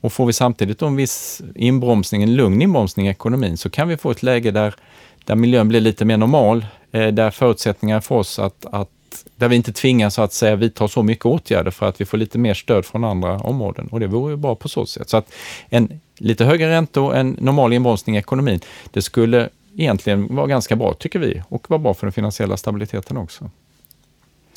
Och 0.00 0.12
får 0.12 0.26
vi 0.26 0.32
samtidigt 0.32 0.82
en 0.82 0.96
viss 0.96 1.42
inbromsning, 1.54 2.22
en 2.22 2.34
lugn 2.34 2.62
inbromsning 2.62 3.06
i 3.06 3.10
ekonomin, 3.10 3.56
så 3.56 3.70
kan 3.70 3.88
vi 3.88 3.96
få 3.96 4.10
ett 4.10 4.22
läge 4.22 4.50
där, 4.50 4.74
där 5.24 5.34
miljön 5.34 5.68
blir 5.68 5.80
lite 5.80 6.04
mer 6.04 6.16
normal, 6.16 6.66
eh, 6.92 7.06
där 7.06 7.30
förutsättningar 7.30 8.00
för 8.00 8.14
oss 8.14 8.38
att, 8.38 8.66
att 8.72 8.88
där 9.36 9.48
vi 9.48 9.56
inte 9.56 9.72
tvingas 9.72 10.18
att 10.18 10.32
säga 10.32 10.56
vidta 10.56 10.88
så 10.88 11.02
mycket 11.02 11.26
åtgärder 11.26 11.70
för 11.70 11.88
att 11.88 12.00
vi 12.00 12.04
får 12.04 12.18
lite 12.18 12.38
mer 12.38 12.54
stöd 12.54 12.84
från 12.84 13.04
andra 13.04 13.38
områden. 13.38 13.88
Och 13.90 14.00
det 14.00 14.06
vore 14.06 14.32
ju 14.32 14.36
bra 14.36 14.54
på 14.54 14.68
så 14.68 14.86
sätt. 14.86 15.08
Så 15.08 15.16
att 15.16 15.32
en 15.68 16.00
lite 16.18 16.44
högre 16.44 16.70
räntor, 16.70 17.14
en 17.14 17.36
normal 17.40 17.72
inbromsning 17.72 18.16
i 18.16 18.18
ekonomin, 18.18 18.60
det 18.90 19.02
skulle 19.02 19.48
egentligen 19.76 20.36
var 20.36 20.46
ganska 20.46 20.76
bra 20.76 20.94
tycker 20.94 21.18
vi 21.18 21.42
och 21.48 21.70
var 21.70 21.78
bra 21.78 21.94
för 21.94 22.06
den 22.06 22.12
finansiella 22.12 22.56
stabiliteten 22.56 23.16
också. 23.16 23.50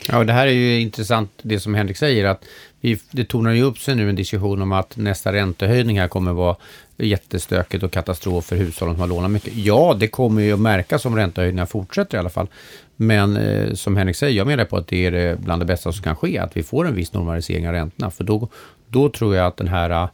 Ja, 0.10 0.24
det 0.24 0.34
här 0.34 0.48
är 0.48 0.52
ju 0.52 0.82
intressant 0.82 1.32
det 1.42 1.60
som 1.60 1.74
Henrik 1.74 1.98
säger 1.98 2.26
att 2.26 2.46
vi, 2.80 3.00
det 3.12 3.26
tonar 3.26 3.52
ju 3.52 3.64
upp 3.64 3.80
sig 3.80 3.96
nu 3.96 4.10
en 4.10 4.16
diskussion 4.16 4.62
om 4.62 4.72
att 4.72 4.98
nästa 4.98 5.34
räntehöjning 5.34 6.00
här 6.00 6.08
kommer 6.08 6.34
vara 6.34 6.56
jättestökigt 6.98 7.84
och 7.84 7.92
katastrof 7.92 8.46
för 8.46 8.56
hushållen 8.56 8.96
som 8.96 9.02
har 9.02 9.08
lånat 9.08 9.32
mycket. 9.32 9.56
Ja, 9.56 9.96
det 10.00 10.08
kommer 10.08 10.42
ju 10.42 10.54
att 10.54 10.60
märkas 10.60 11.06
om 11.06 11.16
räntehöjningarna 11.16 11.66
fortsätter 11.66 12.18
i 12.18 12.20
alla 12.20 12.30
fall. 12.30 12.48
Men 12.96 13.38
eh, 13.38 13.74
som 13.74 13.98
Henrik 13.98 14.16
säger, 14.16 14.38
jag 14.38 14.48
menar 14.48 14.66
på 14.66 14.78
att 14.78 14.88
det 14.88 15.06
är 15.06 15.36
bland 15.36 15.62
det 15.62 15.66
bästa 15.66 15.92
som 15.92 16.04
kan 16.04 16.16
ske, 16.16 16.38
att 16.38 16.58
vi 16.58 16.64
får 16.64 16.88
en 16.88 16.96
viss 16.96 17.14
normalisering 17.14 17.68
av 17.68 17.74
räntorna. 17.74 18.12
För 18.12 18.24
då, 18.24 18.50
då 18.88 19.10
tror 19.10 19.36
jag 19.36 19.48
att 19.48 19.58
den 19.58 19.68
här 19.68 20.08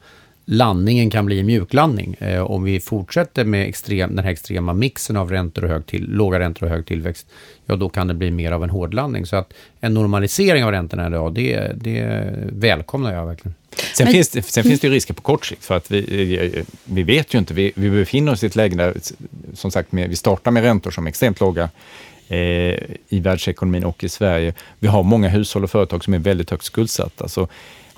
landningen 0.46 1.10
kan 1.10 1.26
bli 1.26 1.40
en 1.40 1.46
mjuklandning. 1.46 2.16
Eh, 2.20 2.42
om 2.42 2.64
vi 2.64 2.80
fortsätter 2.80 3.46
med 3.46 3.70
extrem, 3.70 4.16
den 4.16 4.26
här 4.26 4.32
extrema 4.32 4.74
mixen 4.74 5.18
av 5.18 5.32
räntor 5.32 5.64
och 5.64 5.70
hög 5.70 5.86
till, 5.86 6.10
låga 6.10 6.40
räntor 6.40 6.66
och 6.66 6.72
hög 6.72 6.86
tillväxt, 6.86 7.28
ja 7.66 7.76
då 7.76 7.90
kan 7.90 8.08
det 8.08 8.14
bli 8.14 8.32
mer 8.32 8.52
av 8.52 8.64
en 8.64 8.70
hårdlandning. 8.70 9.26
Så 9.26 9.36
att 9.36 9.54
en 9.80 9.94
normalisering 9.94 10.64
av 10.64 10.72
räntorna 10.72 11.08
idag, 11.08 11.34
det, 11.34 11.72
det 11.76 12.30
välkomnar 12.52 13.14
jag 13.14 13.26
verkligen. 13.26 13.56
Sen, 13.94 14.06
Men, 14.06 14.14
finns 14.14 14.30
det, 14.30 14.42
sen 14.42 14.64
finns 14.64 14.80
det 14.80 14.90
risker 14.90 15.14
på 15.14 15.22
kort 15.22 15.46
sikt, 15.46 15.66
för 15.66 15.78
att 15.78 15.92
vi, 15.92 16.64
vi 16.84 17.04
vet 17.04 17.34
ju 17.34 17.40
inte. 17.40 17.54
Vi, 17.54 17.72
vi 17.76 17.90
befinner 17.90 18.32
oss 18.32 18.44
i 18.44 18.48
ett 18.48 18.56
läge 18.56 18.76
där, 18.76 18.94
som 19.54 19.72
sagt, 19.72 19.92
med, 19.92 20.10
vi 20.10 20.16
startar 20.16 20.52
med 20.52 20.64
räntor 20.64 20.92
som 20.92 21.06
är 21.06 21.10
extremt 21.10 21.40
låga 21.40 21.70
eh, 22.28 22.38
i 23.10 23.20
världsekonomin 23.20 23.84
och 23.84 24.04
i 24.04 24.10
Sverige. 24.10 24.54
Vi 24.80 24.88
har 24.88 25.04
många 25.04 25.30
hushåll 25.30 25.64
och 25.64 25.72
företag 25.72 26.04
som 26.04 26.14
är 26.14 26.20
väldigt 26.20 26.50
högt 26.50 26.64
skuldsatta. 26.64 27.28
Så 27.28 27.48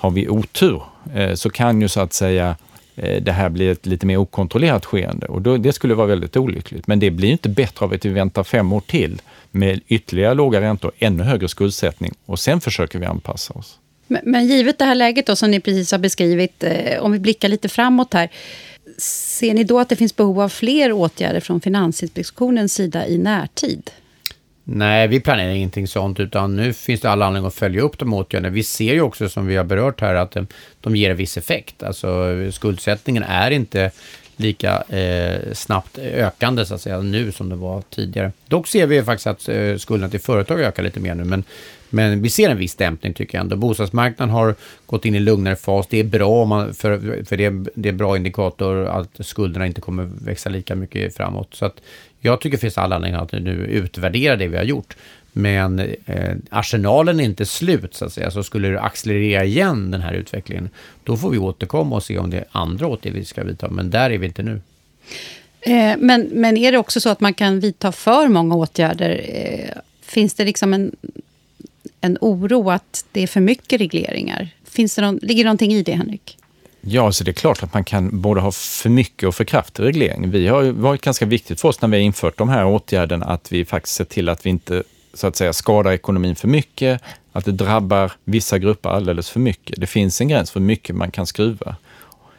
har 0.06 0.10
vi 0.10 0.28
otur 0.28 0.82
eh, 1.14 1.34
så 1.34 1.50
kan 1.50 1.80
ju 1.80 1.88
så 1.88 2.00
att 2.00 2.12
säga 2.12 2.56
eh, 2.96 3.22
det 3.22 3.32
här 3.32 3.48
bli 3.48 3.68
ett 3.68 3.86
lite 3.86 4.06
mer 4.06 4.16
okontrollerat 4.16 4.84
skeende 4.84 5.26
och 5.26 5.42
då, 5.42 5.56
det 5.56 5.72
skulle 5.72 5.94
vara 5.94 6.06
väldigt 6.06 6.36
olyckligt. 6.36 6.86
Men 6.86 7.00
det 7.00 7.10
blir 7.10 7.28
inte 7.28 7.48
bättre 7.48 7.84
av 7.84 7.92
att 7.92 8.04
vi 8.04 8.08
väntar 8.08 8.44
fem 8.44 8.72
år 8.72 8.80
till 8.80 9.22
med 9.50 9.80
ytterligare 9.88 10.34
låga 10.34 10.60
räntor, 10.60 10.92
ännu 10.98 11.22
högre 11.22 11.48
skuldsättning 11.48 12.14
och 12.26 12.38
sen 12.38 12.60
försöker 12.60 12.98
vi 12.98 13.06
anpassa 13.06 13.54
oss. 13.54 13.78
Men, 14.06 14.20
men 14.24 14.46
givet 14.46 14.78
det 14.78 14.84
här 14.84 14.94
läget 14.94 15.26
då, 15.26 15.36
som 15.36 15.50
ni 15.50 15.60
precis 15.60 15.92
har 15.92 15.98
beskrivit, 15.98 16.64
eh, 16.64 17.02
om 17.02 17.12
vi 17.12 17.18
blickar 17.18 17.48
lite 17.48 17.68
framåt 17.68 18.14
här. 18.14 18.28
Ser 18.98 19.54
ni 19.54 19.64
då 19.64 19.80
att 19.80 19.88
det 19.88 19.96
finns 19.96 20.16
behov 20.16 20.40
av 20.40 20.48
fler 20.48 20.92
åtgärder 20.92 21.40
från 21.40 21.60
Finansinspektionens 21.60 22.74
sida 22.74 23.06
i 23.06 23.18
närtid? 23.18 23.90
Nej, 24.68 25.08
vi 25.08 25.20
planerar 25.20 25.50
ingenting 25.50 25.88
sånt, 25.88 26.20
utan 26.20 26.56
nu 26.56 26.72
finns 26.72 27.00
det 27.00 27.10
alla 27.10 27.26
anledning 27.26 27.48
att 27.48 27.54
följa 27.54 27.82
upp 27.82 27.98
de 27.98 28.14
åtgärderna. 28.14 28.54
Vi 28.54 28.62
ser 28.62 28.94
ju 28.94 29.00
också, 29.00 29.28
som 29.28 29.46
vi 29.46 29.56
har 29.56 29.64
berört 29.64 30.00
här, 30.00 30.14
att 30.14 30.36
eh, 30.36 30.42
de, 30.80 30.96
ger 30.96 31.10
en 31.10 31.16
viss 31.16 31.36
effekt. 31.36 31.82
Alltså 31.82 32.34
skuldsättningen 32.52 33.22
är 33.22 33.50
inte 33.50 33.90
lika 34.36 34.82
eh, 34.82 35.52
snabbt 35.52 35.98
ökande 35.98 36.66
så 36.66 36.74
att 36.74 36.80
säga 36.80 37.00
nu 37.00 37.32
som 37.32 37.48
det 37.48 37.56
var 37.56 37.82
tidigare. 37.90 38.32
Dock 38.48 38.66
ser 38.66 38.86
vi 38.86 39.02
faktiskt 39.02 39.26
att 39.26 39.48
eh, 39.48 39.76
skulderna 39.76 40.10
till 40.10 40.20
företag 40.20 40.60
ökar 40.60 40.82
lite 40.82 41.00
mer 41.00 41.14
nu, 41.14 41.24
men, 41.24 41.44
men 41.90 42.22
vi 42.22 42.30
ser 42.30 42.50
en 42.50 42.56
viss 42.56 42.74
dämpning 42.74 43.14
tycker 43.14 43.38
jag 43.38 43.42
ändå. 43.42 43.56
Bostadsmarknaden 43.56 44.34
har 44.34 44.54
gått 44.86 45.04
in 45.04 45.14
i 45.14 45.20
lugnare 45.20 45.56
fas. 45.56 45.86
Det 45.86 46.00
är 46.00 46.04
bra, 46.04 46.44
man, 46.44 46.74
för, 46.74 47.24
för 47.24 47.36
det, 47.36 47.70
det 47.74 47.88
är 47.88 47.92
bra 47.92 48.16
indikator 48.16 48.86
att 48.86 49.26
skulderna 49.26 49.66
inte 49.66 49.80
kommer 49.80 50.10
växa 50.24 50.50
lika 50.50 50.74
mycket 50.74 51.16
framåt. 51.16 51.48
Så 51.54 51.66
att 51.66 51.80
jag 52.20 52.40
tycker 52.40 52.56
det 52.56 52.60
finns 52.60 52.78
alla 52.78 52.96
anledning 52.96 53.20
att 53.20 53.32
nu 53.32 53.50
utvärdera 53.50 54.36
det 54.36 54.48
vi 54.48 54.56
har 54.56 54.64
gjort. 54.64 54.96
Men 55.32 55.78
eh, 56.06 56.36
arsenalen 56.50 57.20
är 57.20 57.24
inte 57.24 57.46
slut 57.46 57.94
så 57.94 58.04
att 58.04 58.12
säga. 58.12 58.30
Så 58.30 58.42
skulle 58.42 58.68
det 58.68 58.80
accelerera 58.80 59.44
igen 59.44 59.90
den 59.90 60.00
här 60.00 60.12
utvecklingen, 60.12 60.68
då 61.04 61.16
får 61.16 61.30
vi 61.30 61.38
återkomma 61.38 61.96
och 61.96 62.02
se 62.02 62.18
om 62.18 62.30
det 62.30 62.36
är 62.36 62.44
andra 62.52 62.86
åtgärder 62.86 63.18
vi 63.18 63.24
ska 63.24 63.44
vidta. 63.44 63.68
Men 63.70 63.90
där 63.90 64.10
är 64.10 64.18
vi 64.18 64.26
inte 64.26 64.42
nu. 64.42 64.60
Eh, 65.60 65.94
men, 65.98 66.28
men 66.32 66.56
är 66.56 66.72
det 66.72 66.78
också 66.78 67.00
så 67.00 67.08
att 67.08 67.20
man 67.20 67.34
kan 67.34 67.60
vidta 67.60 67.92
för 67.92 68.28
många 68.28 68.54
åtgärder? 68.54 69.24
Eh, 69.28 69.80
finns 70.02 70.34
det 70.34 70.44
liksom 70.44 70.74
en, 70.74 70.96
en 72.06 72.18
oro 72.20 72.70
att 72.70 73.04
det 73.12 73.22
är 73.22 73.26
för 73.26 73.40
mycket 73.40 73.80
regleringar? 73.80 74.48
Finns 74.64 74.94
det 74.94 75.02
någon, 75.02 75.16
ligger 75.22 75.44
det 75.44 75.48
någonting 75.48 75.72
i 75.72 75.82
det, 75.82 75.92
Henrik? 75.92 76.38
Ja, 76.80 77.12
så 77.12 77.24
det 77.24 77.30
är 77.30 77.32
klart 77.32 77.62
att 77.62 77.74
man 77.74 77.84
kan 77.84 78.20
både 78.20 78.40
ha 78.40 78.52
för 78.52 78.88
mycket 78.88 79.28
och 79.28 79.34
för 79.34 79.44
kraftig 79.44 79.82
reglering. 79.82 80.30
Vi 80.30 80.48
har 80.48 80.62
varit 80.62 81.00
ganska 81.00 81.26
viktigt 81.26 81.60
för 81.60 81.68
oss 81.68 81.80
när 81.80 81.88
vi 81.88 81.96
har 81.96 82.02
infört 82.02 82.38
de 82.38 82.48
här 82.48 82.66
åtgärderna 82.66 83.26
att 83.26 83.52
vi 83.52 83.64
faktiskt 83.64 83.96
ser 83.96 84.04
till 84.04 84.28
att 84.28 84.46
vi 84.46 84.50
inte 84.50 84.82
så 85.14 85.26
att 85.26 85.36
säga 85.36 85.52
skadar 85.52 85.92
ekonomin 85.92 86.36
för 86.36 86.48
mycket, 86.48 87.02
att 87.32 87.44
det 87.44 87.52
drabbar 87.52 88.12
vissa 88.24 88.58
grupper 88.58 88.90
alldeles 88.90 89.30
för 89.30 89.40
mycket. 89.40 89.80
Det 89.80 89.86
finns 89.86 90.20
en 90.20 90.28
gräns 90.28 90.50
för 90.50 90.60
hur 90.60 90.66
mycket 90.66 90.96
man 90.96 91.10
kan 91.10 91.26
skruva. 91.26 91.76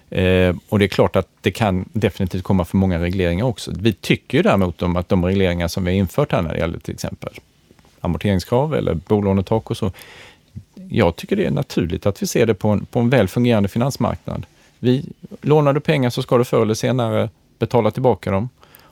Eh, 0.09 0.55
och 0.69 0.79
det 0.79 0.85
är 0.85 0.89
klart 0.89 1.15
att 1.15 1.27
det 1.41 1.51
kan 1.51 1.89
definitivt 1.93 2.43
komma 2.43 2.65
för 2.65 2.77
många 2.77 2.99
regleringar 2.99 3.45
också. 3.45 3.71
Vi 3.79 3.93
tycker 3.93 4.37
ju 4.37 4.41
däremot 4.41 4.81
om 4.81 4.95
att 4.95 5.09
de 5.09 5.25
regleringar 5.25 5.67
som 5.67 5.85
vi 5.85 5.91
har 5.91 5.97
infört 5.97 6.31
här 6.31 6.41
när 6.41 6.53
det 6.53 6.59
gäller 6.59 6.79
till 6.79 6.93
exempel 6.93 7.39
amorteringskrav 8.01 8.75
eller 8.75 8.93
bolånetak 8.93 9.71
och 9.71 9.77
så, 9.77 9.91
jag 10.89 11.15
tycker 11.15 11.35
det 11.35 11.45
är 11.45 11.51
naturligt 11.51 12.05
att 12.05 12.21
vi 12.21 12.27
ser 12.27 12.45
det 12.45 12.53
på 12.53 12.67
en, 12.67 12.85
på 12.85 12.99
en 12.99 13.09
väl 13.09 13.27
fungerande 13.27 13.69
finansmarknad. 13.69 14.45
Vi, 14.79 15.05
lånar 15.41 15.73
du 15.73 15.79
pengar 15.79 16.09
så 16.09 16.21
ska 16.21 16.37
du 16.37 16.43
förr 16.43 16.61
eller 16.61 16.73
senare 16.73 17.29
betala 17.59 17.91
tillbaka 17.91 18.31
dem. 18.31 18.49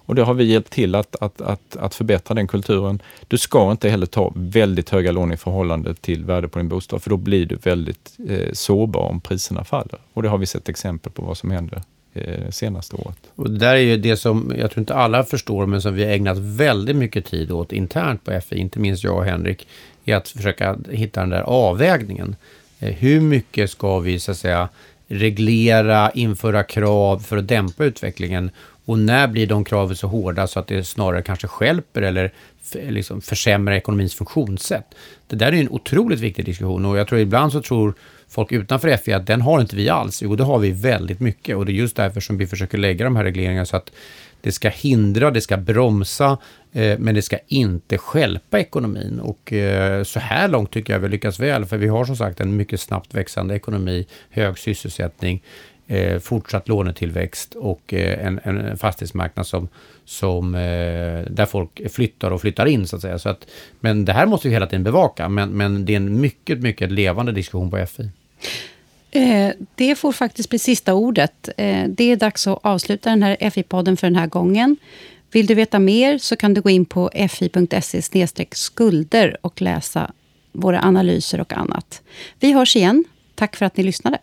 Och 0.07 0.15
det 0.15 0.23
har 0.23 0.33
vi 0.33 0.43
hjälpt 0.43 0.71
till 0.71 0.95
att, 0.95 1.15
att, 1.15 1.41
att, 1.41 1.75
att 1.75 1.95
förbättra 1.95 2.33
den 2.33 2.47
kulturen. 2.47 3.01
Du 3.27 3.37
ska 3.37 3.71
inte 3.71 3.89
heller 3.89 4.05
ta 4.05 4.31
väldigt 4.35 4.89
höga 4.89 5.11
lån 5.11 5.31
i 5.31 5.37
förhållande 5.37 5.93
till 5.93 6.25
värde 6.25 6.47
på 6.47 6.59
din 6.59 6.69
bostad, 6.69 7.03
för 7.03 7.09
då 7.09 7.17
blir 7.17 7.45
du 7.45 7.55
väldigt 7.55 8.17
eh, 8.29 8.51
sårbar 8.53 9.01
om 9.01 9.21
priserna 9.21 9.63
faller. 9.63 9.99
Och 10.13 10.23
det 10.23 10.29
har 10.29 10.37
vi 10.37 10.45
sett 10.45 10.69
exempel 10.69 11.11
på 11.11 11.21
vad 11.21 11.37
som 11.37 11.51
händer 11.51 11.81
eh, 12.15 12.49
senaste 12.49 12.95
året. 12.95 13.17
Och 13.35 13.49
det 13.49 13.57
där 13.57 13.75
är 13.75 13.79
ju 13.79 13.97
det 13.97 14.17
som 14.17 14.53
jag 14.57 14.71
tror 14.71 14.81
inte 14.81 14.95
alla 14.95 15.23
förstår, 15.23 15.65
men 15.65 15.81
som 15.81 15.93
vi 15.95 16.03
har 16.03 16.11
ägnat 16.11 16.37
väldigt 16.37 16.95
mycket 16.95 17.25
tid 17.25 17.51
åt 17.51 17.71
internt 17.71 18.23
på 18.23 18.41
FI, 18.41 18.57
inte 18.57 18.79
minst 18.79 19.03
jag 19.03 19.17
och 19.17 19.25
Henrik, 19.25 19.67
är 20.05 20.15
att 20.15 20.29
försöka 20.29 20.77
hitta 20.91 21.19
den 21.19 21.29
där 21.29 21.41
avvägningen. 21.41 22.35
Eh, 22.79 22.93
hur 22.93 23.21
mycket 23.21 23.71
ska 23.71 23.99
vi 23.99 24.19
så 24.19 24.31
att 24.31 24.37
säga 24.37 24.69
reglera, 25.07 26.11
införa 26.11 26.63
krav 26.63 27.19
för 27.19 27.37
att 27.37 27.47
dämpa 27.47 27.85
utvecklingen? 27.85 28.51
Och 28.85 28.99
när 28.99 29.27
blir 29.27 29.47
de 29.47 29.63
kraven 29.63 29.95
så 29.95 30.07
hårda 30.07 30.47
så 30.47 30.59
att 30.59 30.67
det 30.67 30.83
snarare 30.83 31.21
kanske 31.21 31.47
skälper 31.47 32.01
eller 32.01 32.31
liksom 32.73 33.21
försämrar 33.21 33.75
ekonomins 33.75 34.15
funktionssätt? 34.15 34.85
Det 35.27 35.35
där 35.35 35.47
är 35.47 35.53
en 35.53 35.69
otroligt 35.69 36.19
viktig 36.19 36.45
diskussion 36.45 36.85
och 36.85 36.97
jag 36.97 37.07
tror 37.07 37.19
ibland 37.21 37.51
så 37.51 37.61
tror 37.61 37.93
folk 38.35 38.51
utanför 38.51 38.97
FI 38.97 39.13
att 39.13 39.27
den 39.27 39.41
har 39.41 39.61
inte 39.61 39.75
vi 39.75 39.89
alls. 39.89 40.21
Jo, 40.21 40.35
det 40.35 40.43
har 40.43 40.59
vi 40.59 40.71
väldigt 40.71 41.19
mycket 41.19 41.55
och 41.55 41.65
det 41.65 41.71
är 41.71 41.73
just 41.73 41.95
därför 41.95 42.21
som 42.21 42.37
vi 42.37 42.47
försöker 42.47 42.77
lägga 42.77 43.05
de 43.05 43.15
här 43.15 43.23
regleringarna 43.23 43.65
så 43.65 43.77
att 43.77 43.91
det 44.41 44.51
ska 44.51 44.69
hindra, 44.69 45.31
det 45.31 45.41
ska 45.41 45.57
bromsa, 45.57 46.37
eh, 46.73 46.99
men 46.99 47.15
det 47.15 47.21
ska 47.21 47.37
inte 47.47 47.97
skälpa 47.97 48.59
ekonomin. 48.59 49.19
Och 49.19 49.53
eh, 49.53 50.03
så 50.03 50.19
här 50.19 50.47
långt 50.47 50.71
tycker 50.71 50.93
jag 50.93 50.99
vi 50.99 51.09
lyckas 51.09 51.39
väl, 51.39 51.65
för 51.65 51.77
vi 51.77 51.87
har 51.87 52.05
som 52.05 52.15
sagt 52.15 52.39
en 52.39 52.57
mycket 52.57 52.81
snabbt 52.81 53.13
växande 53.13 53.55
ekonomi, 53.55 54.05
hög 54.29 54.57
sysselsättning, 54.57 55.41
eh, 55.87 56.19
fortsatt 56.19 56.67
lånetillväxt 56.67 57.55
och 57.55 57.93
eh, 57.93 58.27
en, 58.27 58.39
en 58.43 58.77
fastighetsmarknad 58.77 59.47
som, 59.47 59.67
som, 60.05 60.55
eh, 60.55 61.31
där 61.31 61.45
folk 61.45 61.91
flyttar 61.91 62.31
och 62.31 62.41
flyttar 62.41 62.65
in 62.65 62.87
så 62.87 62.95
att 62.95 63.01
säga. 63.01 63.19
Så 63.19 63.29
att, 63.29 63.47
men 63.79 64.05
det 64.05 64.13
här 64.13 64.25
måste 64.25 64.47
vi 64.47 64.53
hela 64.53 64.67
tiden 64.67 64.83
bevaka, 64.83 65.29
men, 65.29 65.49
men 65.49 65.85
det 65.85 65.93
är 65.93 65.97
en 65.97 66.21
mycket, 66.21 66.59
mycket 66.59 66.91
levande 66.91 67.31
diskussion 67.31 67.71
på 67.71 67.85
FI. 67.85 68.09
Eh, 69.11 69.53
det 69.75 69.95
får 69.95 70.11
faktiskt 70.11 70.49
bli 70.49 70.59
sista 70.59 70.93
ordet. 70.93 71.49
Eh, 71.57 71.87
det 71.87 72.11
är 72.11 72.15
dags 72.15 72.47
att 72.47 72.59
avsluta 72.61 73.09
den 73.09 73.23
här 73.23 73.37
FI-podden 73.39 73.95
för 73.95 74.07
den 74.07 74.15
här 74.15 74.27
gången. 74.27 74.77
Vill 75.31 75.45
du 75.45 75.53
veta 75.53 75.79
mer 75.79 76.17
så 76.17 76.35
kan 76.35 76.53
du 76.53 76.61
gå 76.61 76.69
in 76.69 76.85
på 76.85 77.11
fi.se 77.29 78.47
skulder 78.51 79.37
och 79.41 79.61
läsa 79.61 80.11
våra 80.51 80.81
analyser 80.81 81.41
och 81.41 81.53
annat. 81.53 82.01
Vi 82.39 82.51
hörs 82.51 82.75
igen. 82.75 83.03
Tack 83.35 83.55
för 83.55 83.65
att 83.65 83.77
ni 83.77 83.83
lyssnade. 83.83 84.17